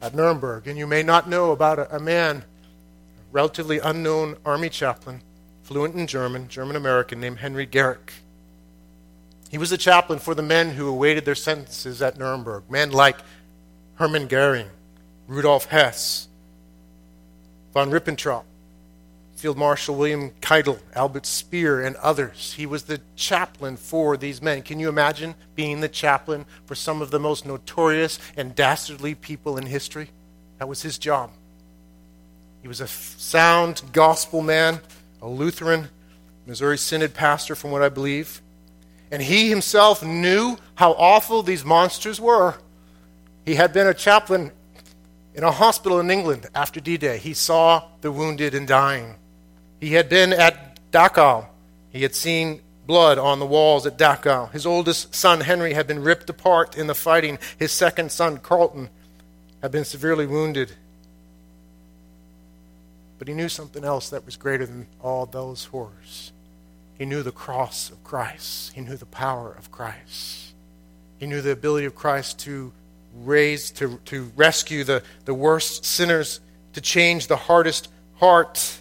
at 0.00 0.14
Nuremberg. 0.14 0.68
And 0.68 0.78
you 0.78 0.86
may 0.86 1.02
not 1.02 1.28
know 1.28 1.50
about 1.50 1.80
a, 1.80 1.96
a 1.96 1.98
man, 1.98 2.36
a 2.36 3.32
relatively 3.32 3.80
unknown 3.80 4.36
army 4.46 4.68
chaplain, 4.68 5.20
fluent 5.64 5.96
in 5.96 6.06
German, 6.06 6.46
German 6.46 6.76
American, 6.76 7.20
named 7.20 7.38
Henry 7.38 7.66
Garrick. 7.66 8.12
He 9.50 9.58
was 9.58 9.70
the 9.70 9.78
chaplain 9.78 10.20
for 10.20 10.36
the 10.36 10.42
men 10.42 10.70
who 10.70 10.86
awaited 10.86 11.24
their 11.24 11.34
sentences 11.34 12.00
at 12.00 12.18
Nuremberg, 12.18 12.70
men 12.70 12.92
like 12.92 13.16
Hermann 13.96 14.28
Goering, 14.28 14.68
Rudolf 15.26 15.64
Hess, 15.66 16.28
von 17.74 17.90
Ribbentrop, 17.90 18.44
Field 19.40 19.56
Marshal 19.56 19.96
William 19.96 20.32
Keitel, 20.42 20.78
Albert 20.94 21.24
Speer, 21.24 21.80
and 21.80 21.96
others. 21.96 22.52
He 22.58 22.66
was 22.66 22.82
the 22.82 23.00
chaplain 23.16 23.78
for 23.78 24.18
these 24.18 24.42
men. 24.42 24.60
Can 24.60 24.78
you 24.78 24.90
imagine 24.90 25.34
being 25.54 25.80
the 25.80 25.88
chaplain 25.88 26.44
for 26.66 26.74
some 26.74 27.00
of 27.00 27.10
the 27.10 27.18
most 27.18 27.46
notorious 27.46 28.18
and 28.36 28.54
dastardly 28.54 29.14
people 29.14 29.56
in 29.56 29.64
history? 29.64 30.10
That 30.58 30.68
was 30.68 30.82
his 30.82 30.98
job. 30.98 31.30
He 32.60 32.68
was 32.68 32.82
a 32.82 32.86
sound 32.86 33.80
gospel 33.94 34.42
man, 34.42 34.80
a 35.22 35.28
Lutheran, 35.28 35.88
Missouri 36.44 36.76
Synod 36.76 37.14
pastor, 37.14 37.54
from 37.54 37.70
what 37.70 37.80
I 37.80 37.88
believe. 37.88 38.42
And 39.10 39.22
he 39.22 39.48
himself 39.48 40.02
knew 40.02 40.58
how 40.74 40.92
awful 40.92 41.42
these 41.42 41.64
monsters 41.64 42.20
were. 42.20 42.56
He 43.46 43.54
had 43.54 43.72
been 43.72 43.86
a 43.86 43.94
chaplain 43.94 44.52
in 45.34 45.44
a 45.44 45.50
hospital 45.50 45.98
in 45.98 46.10
England 46.10 46.46
after 46.54 46.78
D 46.78 46.98
Day. 46.98 47.16
He 47.16 47.32
saw 47.32 47.84
the 48.02 48.12
wounded 48.12 48.54
and 48.54 48.68
dying. 48.68 49.14
He 49.80 49.94
had 49.94 50.08
been 50.08 50.32
at 50.32 50.78
Dachau. 50.92 51.46
He 51.90 52.02
had 52.02 52.14
seen 52.14 52.60
blood 52.86 53.18
on 53.18 53.38
the 53.38 53.46
walls 53.46 53.86
at 53.86 53.96
Dachau. 53.96 54.50
His 54.52 54.66
oldest 54.66 55.14
son, 55.14 55.40
Henry, 55.40 55.72
had 55.72 55.86
been 55.86 56.02
ripped 56.02 56.28
apart 56.28 56.76
in 56.76 56.86
the 56.86 56.94
fighting. 56.94 57.38
His 57.58 57.72
second 57.72 58.12
son, 58.12 58.38
Carlton, 58.38 58.90
had 59.62 59.72
been 59.72 59.84
severely 59.84 60.26
wounded. 60.26 60.72
But 63.18 63.28
he 63.28 63.34
knew 63.34 63.48
something 63.48 63.84
else 63.84 64.10
that 64.10 64.24
was 64.24 64.36
greater 64.36 64.66
than 64.66 64.86
all 65.00 65.26
those 65.26 65.66
horrors. 65.66 66.32
He 66.98 67.06
knew 67.06 67.22
the 67.22 67.32
cross 67.32 67.90
of 67.90 68.02
Christ, 68.04 68.72
he 68.74 68.82
knew 68.82 68.96
the 68.96 69.06
power 69.06 69.52
of 69.52 69.70
Christ, 69.70 70.52
he 71.18 71.26
knew 71.26 71.40
the 71.40 71.52
ability 71.52 71.86
of 71.86 71.94
Christ 71.94 72.40
to 72.40 72.72
raise, 73.14 73.70
to, 73.72 73.98
to 74.06 74.30
rescue 74.36 74.84
the, 74.84 75.02
the 75.24 75.32
worst 75.32 75.84
sinners, 75.84 76.40
to 76.74 76.80
change 76.80 77.26
the 77.26 77.36
hardest 77.36 77.88
heart 78.16 78.79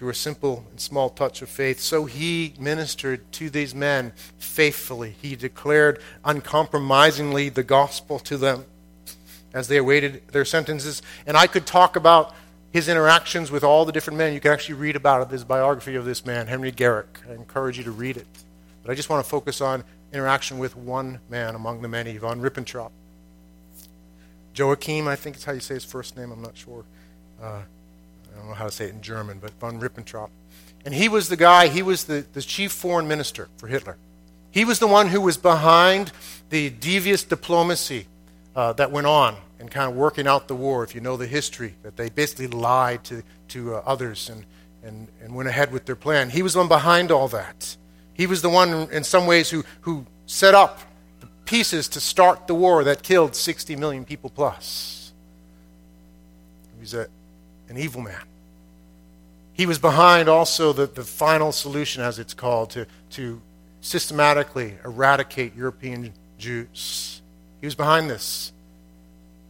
through 0.00 0.08
a 0.08 0.14
simple 0.14 0.64
and 0.70 0.80
small 0.80 1.10
touch 1.10 1.42
of 1.42 1.48
faith. 1.50 1.78
So 1.78 2.06
he 2.06 2.54
ministered 2.58 3.30
to 3.32 3.50
these 3.50 3.74
men 3.74 4.12
faithfully. 4.38 5.14
He 5.20 5.36
declared 5.36 6.00
uncompromisingly 6.24 7.50
the 7.50 7.62
gospel 7.62 8.18
to 8.20 8.38
them 8.38 8.64
as 9.52 9.68
they 9.68 9.76
awaited 9.76 10.26
their 10.28 10.46
sentences. 10.46 11.02
And 11.26 11.36
I 11.36 11.46
could 11.46 11.66
talk 11.66 11.96
about 11.96 12.34
his 12.72 12.88
interactions 12.88 13.50
with 13.50 13.62
all 13.62 13.84
the 13.84 13.92
different 13.92 14.16
men. 14.16 14.32
You 14.32 14.40
can 14.40 14.52
actually 14.52 14.76
read 14.76 14.96
about 14.96 15.20
it. 15.20 15.28
This 15.28 15.44
biography 15.44 15.96
of 15.96 16.06
this 16.06 16.24
man, 16.24 16.46
Henry 16.46 16.70
Garrick. 16.70 17.20
I 17.28 17.34
encourage 17.34 17.76
you 17.76 17.84
to 17.84 17.90
read 17.90 18.16
it. 18.16 18.26
But 18.82 18.92
I 18.92 18.94
just 18.94 19.10
want 19.10 19.22
to 19.22 19.28
focus 19.28 19.60
on 19.60 19.84
interaction 20.14 20.58
with 20.58 20.76
one 20.76 21.20
man 21.28 21.54
among 21.54 21.82
the 21.82 21.88
many, 21.88 22.16
von 22.16 22.40
Ribbentrop. 22.40 22.90
Joachim, 24.54 25.08
I 25.08 25.16
think 25.16 25.36
is 25.36 25.44
how 25.44 25.52
you 25.52 25.60
say 25.60 25.74
his 25.74 25.84
first 25.84 26.16
name. 26.16 26.32
I'm 26.32 26.40
not 26.40 26.56
sure. 26.56 26.86
Uh, 27.38 27.60
don't 28.40 28.48
know 28.48 28.54
how 28.54 28.66
to 28.66 28.70
say 28.70 28.86
it 28.86 28.94
in 28.94 29.02
German, 29.02 29.38
but 29.38 29.52
von 29.60 29.80
Ribbentrop. 29.80 30.30
And 30.84 30.94
he 30.94 31.08
was 31.08 31.28
the 31.28 31.36
guy, 31.36 31.68
he 31.68 31.82
was 31.82 32.04
the, 32.04 32.24
the 32.32 32.40
chief 32.40 32.72
foreign 32.72 33.06
minister 33.06 33.48
for 33.58 33.66
Hitler. 33.66 33.96
He 34.50 34.64
was 34.64 34.78
the 34.78 34.86
one 34.86 35.08
who 35.08 35.20
was 35.20 35.36
behind 35.36 36.10
the 36.48 36.70
devious 36.70 37.22
diplomacy 37.22 38.06
uh, 38.56 38.72
that 38.74 38.90
went 38.90 39.06
on 39.06 39.36
and 39.58 39.70
kind 39.70 39.90
of 39.90 39.96
working 39.96 40.26
out 40.26 40.48
the 40.48 40.54
war, 40.54 40.82
if 40.82 40.94
you 40.94 41.00
know 41.00 41.16
the 41.16 41.26
history, 41.26 41.74
that 41.82 41.96
they 41.96 42.08
basically 42.08 42.48
lied 42.48 43.04
to, 43.04 43.22
to 43.48 43.76
uh, 43.76 43.82
others 43.84 44.30
and, 44.30 44.44
and, 44.82 45.06
and 45.22 45.34
went 45.34 45.48
ahead 45.48 45.70
with 45.70 45.84
their 45.84 45.94
plan. 45.94 46.30
He 46.30 46.42
was 46.42 46.54
the 46.54 46.60
one 46.60 46.68
behind 46.68 47.12
all 47.12 47.28
that. 47.28 47.76
He 48.14 48.26
was 48.26 48.42
the 48.42 48.48
one, 48.48 48.88
in 48.90 49.04
some 49.04 49.26
ways, 49.26 49.50
who, 49.50 49.64
who 49.82 50.06
set 50.26 50.54
up 50.54 50.80
the 51.20 51.28
pieces 51.44 51.88
to 51.88 52.00
start 52.00 52.46
the 52.46 52.54
war 52.54 52.84
that 52.84 53.02
killed 53.02 53.36
60 53.36 53.76
million 53.76 54.04
people 54.04 54.30
plus. 54.30 55.12
He 56.74 56.80
was 56.80 56.94
a 56.94 57.06
an 57.70 57.78
evil 57.78 58.02
man. 58.02 58.20
He 59.60 59.66
was 59.66 59.78
behind 59.78 60.26
also 60.26 60.72
the, 60.72 60.86
the 60.86 61.04
final 61.04 61.52
solution, 61.52 62.02
as 62.02 62.18
it's 62.18 62.32
called, 62.32 62.70
to, 62.70 62.86
to 63.10 63.42
systematically 63.82 64.78
eradicate 64.86 65.54
European 65.54 66.14
Jews. 66.38 67.20
He 67.60 67.66
was 67.66 67.74
behind 67.74 68.08
this. 68.08 68.52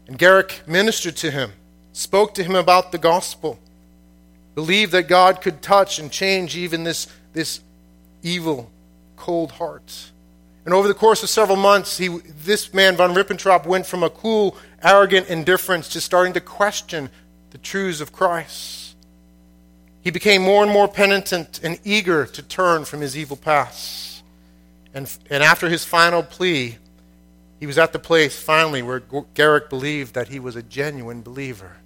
And 0.09 0.19
Garrick 0.19 0.63
ministered 0.67 1.15
to 1.19 1.31
him, 1.31 1.53
spoke 1.93 2.35
to 2.35 2.43
him 2.43 2.57
about 2.57 2.91
the 2.91 2.99
gospel, 2.99 3.61
believed 4.57 4.91
that 4.91 5.07
God 5.07 5.41
could 5.41 5.63
touch 5.63 6.01
and 6.01 6.11
change 6.11 6.57
even 6.57 6.83
this, 6.83 7.07
this 7.33 7.61
evil, 8.21 8.69
cold 9.15 9.53
heart. 9.53 10.11
And 10.65 10.75
over 10.75 10.89
the 10.89 10.93
course 10.95 11.23
of 11.23 11.29
several 11.29 11.57
months, 11.57 11.99
he, 11.99 12.09
this 12.09 12.75
man, 12.75 12.97
von 12.97 13.15
Ribbentrop, 13.15 13.65
went 13.65 13.87
from 13.87 14.03
a 14.03 14.11
cool, 14.11 14.57
arrogant 14.83 15.29
indifference 15.29 15.89
to 15.91 16.01
starting 16.01 16.33
to 16.33 16.41
question 16.41 17.11
the 17.51 17.59
truths 17.59 18.01
of 18.01 18.13
Christ. 18.13 18.80
He 20.03 20.11
became 20.11 20.43
more 20.43 20.63
and 20.63 20.73
more 20.73 20.89
penitent 20.89 21.61
and 21.63 21.79
eager 21.85 22.25
to 22.27 22.43
turn 22.43 22.85
from 22.85 23.01
his 23.01 23.17
evil 23.17 23.37
paths. 23.37 24.23
And, 24.95 25.15
and 25.29 25.43
after 25.43 25.69
his 25.69 25.85
final 25.85 26.23
plea, 26.23 26.79
he 27.59 27.67
was 27.67 27.79
at 27.79 27.93
the 27.93 27.99
place 27.99 28.41
finally 28.41 28.83
where 28.83 29.01
Garrick 29.35 29.69
believed 29.69 30.15
that 30.15 30.29
he 30.29 30.41
was 30.41 30.57
a 30.57 30.63
genuine 30.63 31.21
believer 31.21 31.77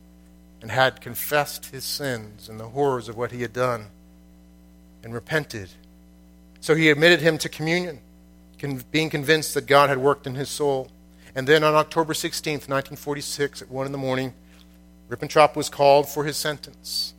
and 0.62 0.70
had 0.70 1.00
confessed 1.00 1.66
his 1.66 1.84
sins 1.84 2.48
and 2.48 2.60
the 2.60 2.68
horrors 2.68 3.08
of 3.08 3.16
what 3.16 3.32
he 3.32 3.42
had 3.42 3.52
done 3.52 3.86
and 5.02 5.12
repented. 5.12 5.68
So 6.60 6.74
he 6.74 6.90
admitted 6.90 7.20
him 7.20 7.36
to 7.38 7.48
communion, 7.48 7.98
being 8.90 9.10
convinced 9.10 9.54
that 9.54 9.66
God 9.66 9.90
had 9.90 9.98
worked 9.98 10.26
in 10.26 10.36
his 10.36 10.48
soul. 10.48 10.88
And 11.34 11.46
then 11.46 11.64
on 11.64 11.74
October 11.74 12.14
16th, 12.14 12.68
1946, 12.68 13.62
at 13.62 13.70
1 13.70 13.86
in 13.86 13.92
the 13.92 13.98
morning, 13.98 14.32
Ribbentrop 15.10 15.56
was 15.56 15.68
called 15.68 16.08
for 16.08 16.24
his 16.24 16.36
sentence. 16.36 17.13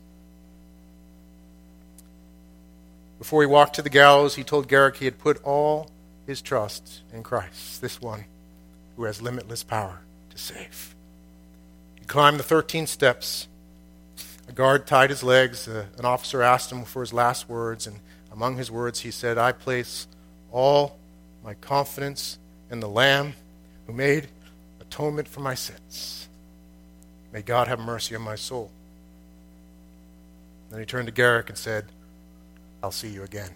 Before 3.18 3.42
he 3.42 3.48
walked 3.48 3.76
to 3.76 3.82
the 3.82 3.90
gallows, 3.90 4.36
he 4.36 4.44
told 4.44 4.68
Garrick 4.68 4.98
he 4.98 5.06
had 5.06 5.18
put 5.18 5.42
all 5.44 5.90
his 6.28 6.42
trust 6.42 7.02
in 7.14 7.24
Christ, 7.24 7.82
this 7.82 8.02
one 8.02 8.26
who 8.96 9.04
has 9.04 9.22
limitless 9.22 9.64
power 9.64 10.00
to 10.32 10.38
save. 10.38 10.96
He 11.96 12.06
climbed 12.06 12.40
the 12.40 12.44
13 12.44 12.88
steps. 12.88 13.48
A 14.48 14.52
guard 14.52 14.86
tied 14.86 15.10
his 15.10 15.24
legs. 15.24 15.68
Uh, 15.68 15.86
an 15.98 16.06
officer 16.06 16.42
asked 16.42 16.72
him 16.72 16.84
for 16.84 17.02
his 17.02 17.14
last 17.14 17.50
words, 17.50 17.88
and 17.88 18.00
among 18.32 18.58
his 18.58 18.70
words, 18.70 19.00
he 19.00 19.12
said, 19.12 19.38
I 19.38 19.52
place 19.52 20.08
all 20.52 20.98
my 21.44 21.54
confidence 21.56 22.38
in 22.70 22.80
the 22.80 22.90
Lamb 22.90 23.34
who 23.88 23.94
made 23.94 24.28
atonement 24.82 25.28
for 25.28 25.40
my 25.40 25.56
sins. 25.56 26.28
May 27.32 27.42
God 27.42 27.68
have 27.68 27.80
mercy 27.80 28.16
on 28.16 28.22
my 28.22 28.36
soul. 28.36 28.72
Then 30.70 30.80
he 30.80 30.86
turned 30.86 31.08
to 31.08 31.14
Garrick 31.14 31.50
and 31.50 31.58
said, 31.58 31.86
I'll 32.86 32.92
see 32.92 33.08
you 33.08 33.24
again. 33.24 33.50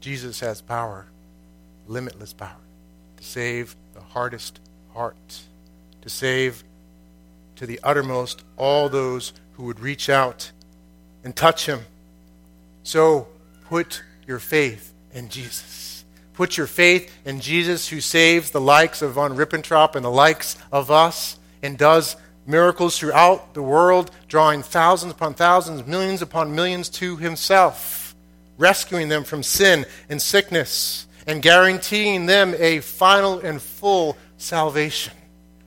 Jesus 0.00 0.40
has 0.40 0.60
power, 0.60 1.06
limitless 1.86 2.32
power, 2.32 2.56
to 3.18 3.22
save 3.22 3.76
the 3.94 4.00
hardest 4.00 4.58
heart, 4.92 5.42
to 6.02 6.08
save 6.08 6.64
to 7.54 7.66
the 7.66 7.78
uttermost 7.84 8.42
all 8.56 8.88
those 8.88 9.32
who 9.52 9.62
would 9.62 9.78
reach 9.78 10.10
out 10.10 10.50
and 11.22 11.36
touch 11.36 11.66
him. 11.66 11.82
So 12.82 13.28
put 13.66 14.02
your 14.26 14.40
faith 14.40 14.92
in 15.12 15.28
Jesus. 15.28 16.04
Put 16.34 16.56
your 16.56 16.66
faith 16.66 17.16
in 17.24 17.38
Jesus 17.38 17.90
who 17.90 18.00
saves 18.00 18.50
the 18.50 18.60
likes 18.60 19.02
of 19.02 19.12
von 19.12 19.36
Ribbentrop 19.36 19.94
and 19.94 20.04
the 20.04 20.10
likes 20.10 20.56
of 20.72 20.90
us 20.90 21.38
and 21.62 21.78
does 21.78 22.16
miracles 22.46 22.98
throughout 22.98 23.54
the 23.54 23.62
world, 23.62 24.10
drawing 24.28 24.62
thousands 24.62 25.12
upon 25.12 25.34
thousands, 25.34 25.86
millions 25.86 26.22
upon 26.22 26.54
millions 26.54 26.88
to 26.88 27.16
himself, 27.16 28.14
rescuing 28.58 29.08
them 29.08 29.24
from 29.24 29.42
sin 29.42 29.84
and 30.08 30.20
sickness, 30.20 31.06
and 31.26 31.42
guaranteeing 31.42 32.26
them 32.26 32.54
a 32.58 32.80
final 32.80 33.40
and 33.40 33.60
full 33.60 34.16
salvation. 34.38 35.12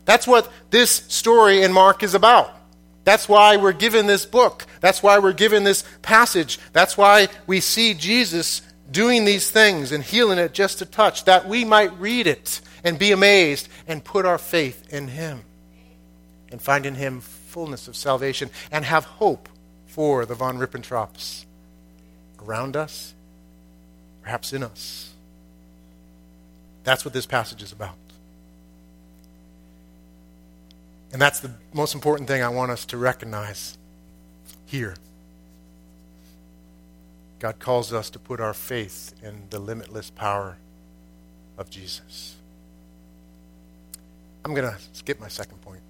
That's 0.05 0.25
what 0.25 0.51
this 0.69 0.89
story 0.89 1.63
in 1.63 1.71
Mark 1.73 2.01
is 2.01 2.13
about. 2.13 2.55
That's 3.03 3.27
why 3.27 3.57
we're 3.57 3.73
given 3.73 4.07
this 4.07 4.25
book. 4.25 4.65
That's 4.82 5.03
why 5.03 5.19
we're 5.19 5.34
given 5.34 5.63
this 5.63 5.84
passage. 6.01 6.59
That's 6.73 6.97
why 6.97 7.27
we 7.47 7.59
see 7.59 7.93
Jesus 7.93 8.61
doing 8.91 9.25
these 9.25 9.51
things 9.51 9.91
and 9.91 10.03
healing 10.03 10.39
it 10.39 10.53
just 10.53 10.82
a 10.82 10.86
touch, 10.86 11.25
that 11.25 11.47
we 11.47 11.63
might 11.65 11.97
read 11.99 12.27
it 12.27 12.61
and 12.84 12.97
be 12.97 13.11
amazed 13.11 13.67
and 13.88 14.03
put 14.03 14.25
our 14.25 14.38
faith 14.38 14.91
in 14.91 15.07
Him 15.07 15.43
and 16.52 16.62
find 16.62 16.86
in 16.86 16.95
Him 16.95 17.22
fullness 17.22 17.88
of 17.88 17.95
salvation 17.95 18.50
and 18.72 18.86
have 18.86 19.06
hope 19.06 19.50
for 19.88 20.26
the 20.26 20.36
von 20.36 20.58
Ribbentrops 20.58 21.45
around 22.41 22.76
us, 22.76 23.14
perhaps 24.22 24.54
in 24.54 24.64
us. 24.64 25.14
That's 26.84 27.04
what 27.04 27.14
this 27.14 27.26
passage 27.26 27.62
is 27.62 27.72
about. 27.72 27.95
And 31.12 31.22
that's 31.22 31.39
the 31.39 31.52
most 31.74 31.95
important 31.95 32.28
thing 32.28 32.41
I 32.43 32.50
want 32.50 32.72
us 32.72 32.86
to 32.86 32.97
recognize 32.97 33.78
here. 34.66 34.95
God 37.39 37.58
calls 37.60 37.93
us 37.93 38.10
to 38.12 38.20
put 38.20 38.39
our 38.39 38.54
faith 38.54 39.14
in 39.24 39.43
the 39.50 39.60
limitless 39.60 40.10
power 40.10 40.58
of 41.58 41.70
Jesus. 41.70 42.36
I'm 44.45 44.54
going 44.54 44.70
to 44.70 44.78
skip 44.93 45.20
my 45.20 45.28
second 45.28 45.62
point 45.62 45.82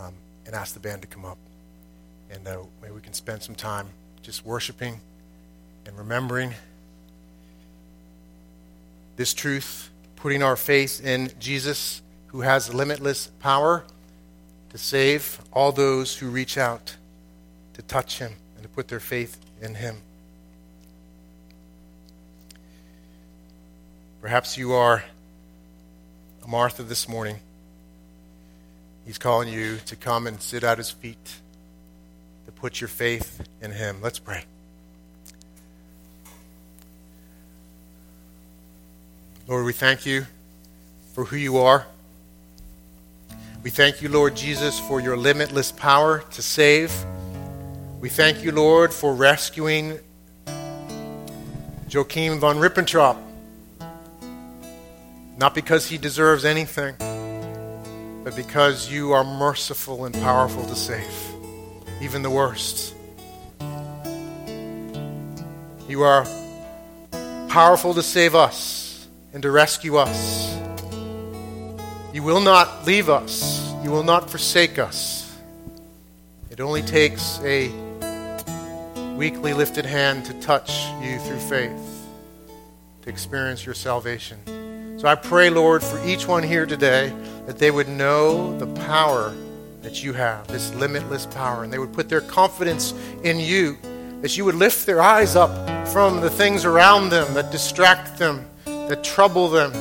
um, 0.00 0.14
and 0.46 0.54
ask 0.54 0.74
the 0.74 0.80
band 0.80 1.02
to 1.02 1.08
come 1.08 1.24
up. 1.24 1.38
And 2.30 2.46
uh, 2.46 2.58
maybe 2.80 2.94
we 2.94 3.00
can 3.00 3.12
spend 3.12 3.42
some 3.42 3.54
time 3.54 3.88
just 4.22 4.44
worshiping 4.44 5.00
and 5.86 5.96
remembering 5.98 6.54
this 9.16 9.34
truth, 9.34 9.90
putting 10.16 10.42
our 10.42 10.56
faith 10.56 11.04
in 11.04 11.30
Jesus, 11.38 12.02
who 12.28 12.42
has 12.42 12.72
limitless 12.72 13.26
power 13.40 13.84
to 14.70 14.78
save 14.78 15.40
all 15.52 15.72
those 15.72 16.16
who 16.16 16.28
reach 16.28 16.56
out 16.56 16.96
to 17.74 17.82
touch 17.82 18.18
him 18.18 18.32
and 18.54 18.62
to 18.62 18.68
put 18.68 18.88
their 18.88 19.00
faith 19.00 19.38
in 19.60 19.74
him. 19.74 19.96
Perhaps 24.20 24.56
you 24.56 24.72
are 24.72 25.02
a 26.44 26.48
Martha 26.48 26.82
this 26.82 27.08
morning. 27.08 27.40
He's 29.06 29.18
calling 29.18 29.48
you 29.48 29.78
to 29.86 29.96
come 29.96 30.26
and 30.26 30.40
sit 30.40 30.62
at 30.62 30.78
his 30.78 30.90
feet, 30.90 31.40
to 32.46 32.52
put 32.52 32.80
your 32.80 32.88
faith 32.88 33.46
in 33.60 33.72
him. 33.72 34.00
Let's 34.02 34.18
pray. 34.18 34.44
Lord, 39.46 39.64
we 39.64 39.72
thank 39.72 40.06
you 40.06 40.26
for 41.14 41.24
who 41.24 41.36
you 41.36 41.58
are. 41.58 41.86
We 43.62 43.70
thank 43.70 44.00
you, 44.00 44.08
Lord 44.08 44.36
Jesus, 44.36 44.78
for 44.78 45.00
your 45.00 45.16
limitless 45.16 45.72
power 45.72 46.20
to 46.30 46.42
save. 46.42 46.92
We 48.00 48.08
thank 48.08 48.42
you, 48.42 48.52
Lord, 48.52 48.92
for 48.94 49.14
rescuing 49.14 49.98
Joachim 51.88 52.38
von 52.38 52.58
Ribbentrop 52.58 53.18
not 55.40 55.54
because 55.54 55.86
he 55.86 55.96
deserves 55.96 56.44
anything, 56.44 56.94
but 58.22 58.36
because 58.36 58.90
you 58.90 59.12
are 59.12 59.24
merciful 59.24 60.04
and 60.04 60.14
powerful 60.14 60.64
to 60.64 60.74
save, 60.74 61.34
even 62.00 62.22
the 62.22 62.30
worst. 62.30 62.94
You 65.88 66.02
are 66.02 66.24
powerful 67.48 67.94
to 67.94 68.02
save 68.02 68.34
us 68.34 69.08
and 69.32 69.42
to 69.42 69.50
rescue 69.50 69.96
us. 69.96 70.56
You 72.12 72.22
will 72.22 72.40
not 72.40 72.86
leave 72.86 73.08
us, 73.08 73.72
you 73.82 73.90
will 73.90 74.04
not 74.04 74.30
forsake 74.30 74.78
us. 74.78 75.34
It 76.50 76.60
only 76.60 76.82
takes 76.82 77.40
a 77.42 77.68
weakly 79.16 79.54
lifted 79.54 79.86
hand 79.86 80.24
to 80.26 80.34
touch 80.40 80.86
you 81.02 81.18
through 81.18 81.38
faith 81.38 81.90
to 83.02 83.08
experience 83.08 83.64
your 83.64 83.74
salvation. 83.74 84.38
So 84.98 85.08
I 85.08 85.14
pray, 85.14 85.48
Lord, 85.48 85.82
for 85.82 86.02
each 86.04 86.26
one 86.26 86.42
here 86.42 86.66
today 86.66 87.12
that 87.46 87.58
they 87.58 87.70
would 87.70 87.88
know 87.88 88.58
the 88.58 88.66
power 88.82 89.34
that 89.82 90.02
you 90.02 90.12
have, 90.12 90.46
this 90.48 90.74
limitless 90.74 91.26
power, 91.26 91.64
and 91.64 91.72
they 91.72 91.78
would 91.78 91.92
put 91.92 92.08
their 92.08 92.20
confidence 92.20 92.94
in 93.24 93.38
you, 93.38 93.76
that 94.20 94.36
you 94.36 94.44
would 94.44 94.54
lift 94.54 94.86
their 94.86 95.02
eyes 95.02 95.36
up 95.36 95.88
from 95.88 96.20
the 96.20 96.30
things 96.30 96.64
around 96.64 97.08
them 97.08 97.32
that 97.34 97.50
distract 97.50 98.18
them, 98.18 98.46
that 98.64 99.02
trouble 99.02 99.48
them. 99.48 99.72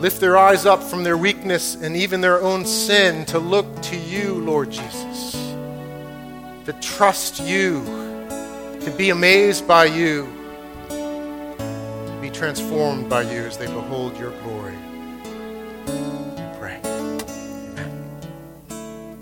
Lift 0.00 0.20
their 0.20 0.36
eyes 0.36 0.64
up 0.64 0.80
from 0.82 1.02
their 1.02 1.16
weakness 1.16 1.74
and 1.74 1.96
even 1.96 2.20
their 2.20 2.40
own 2.40 2.64
sin 2.64 3.24
to 3.26 3.38
look 3.40 3.66
to 3.82 3.96
you, 3.96 4.34
Lord 4.34 4.70
Jesus, 4.70 5.32
to 6.66 6.72
trust 6.80 7.40
you, 7.40 7.82
to 8.80 8.94
be 8.96 9.10
amazed 9.10 9.66
by 9.66 9.86
you 9.86 10.28
to 12.18 12.22
be 12.22 12.30
transformed 12.30 13.08
by 13.08 13.22
you 13.22 13.42
as 13.42 13.58
they 13.58 13.66
behold 13.66 14.16
your 14.18 14.30
glory. 14.42 14.77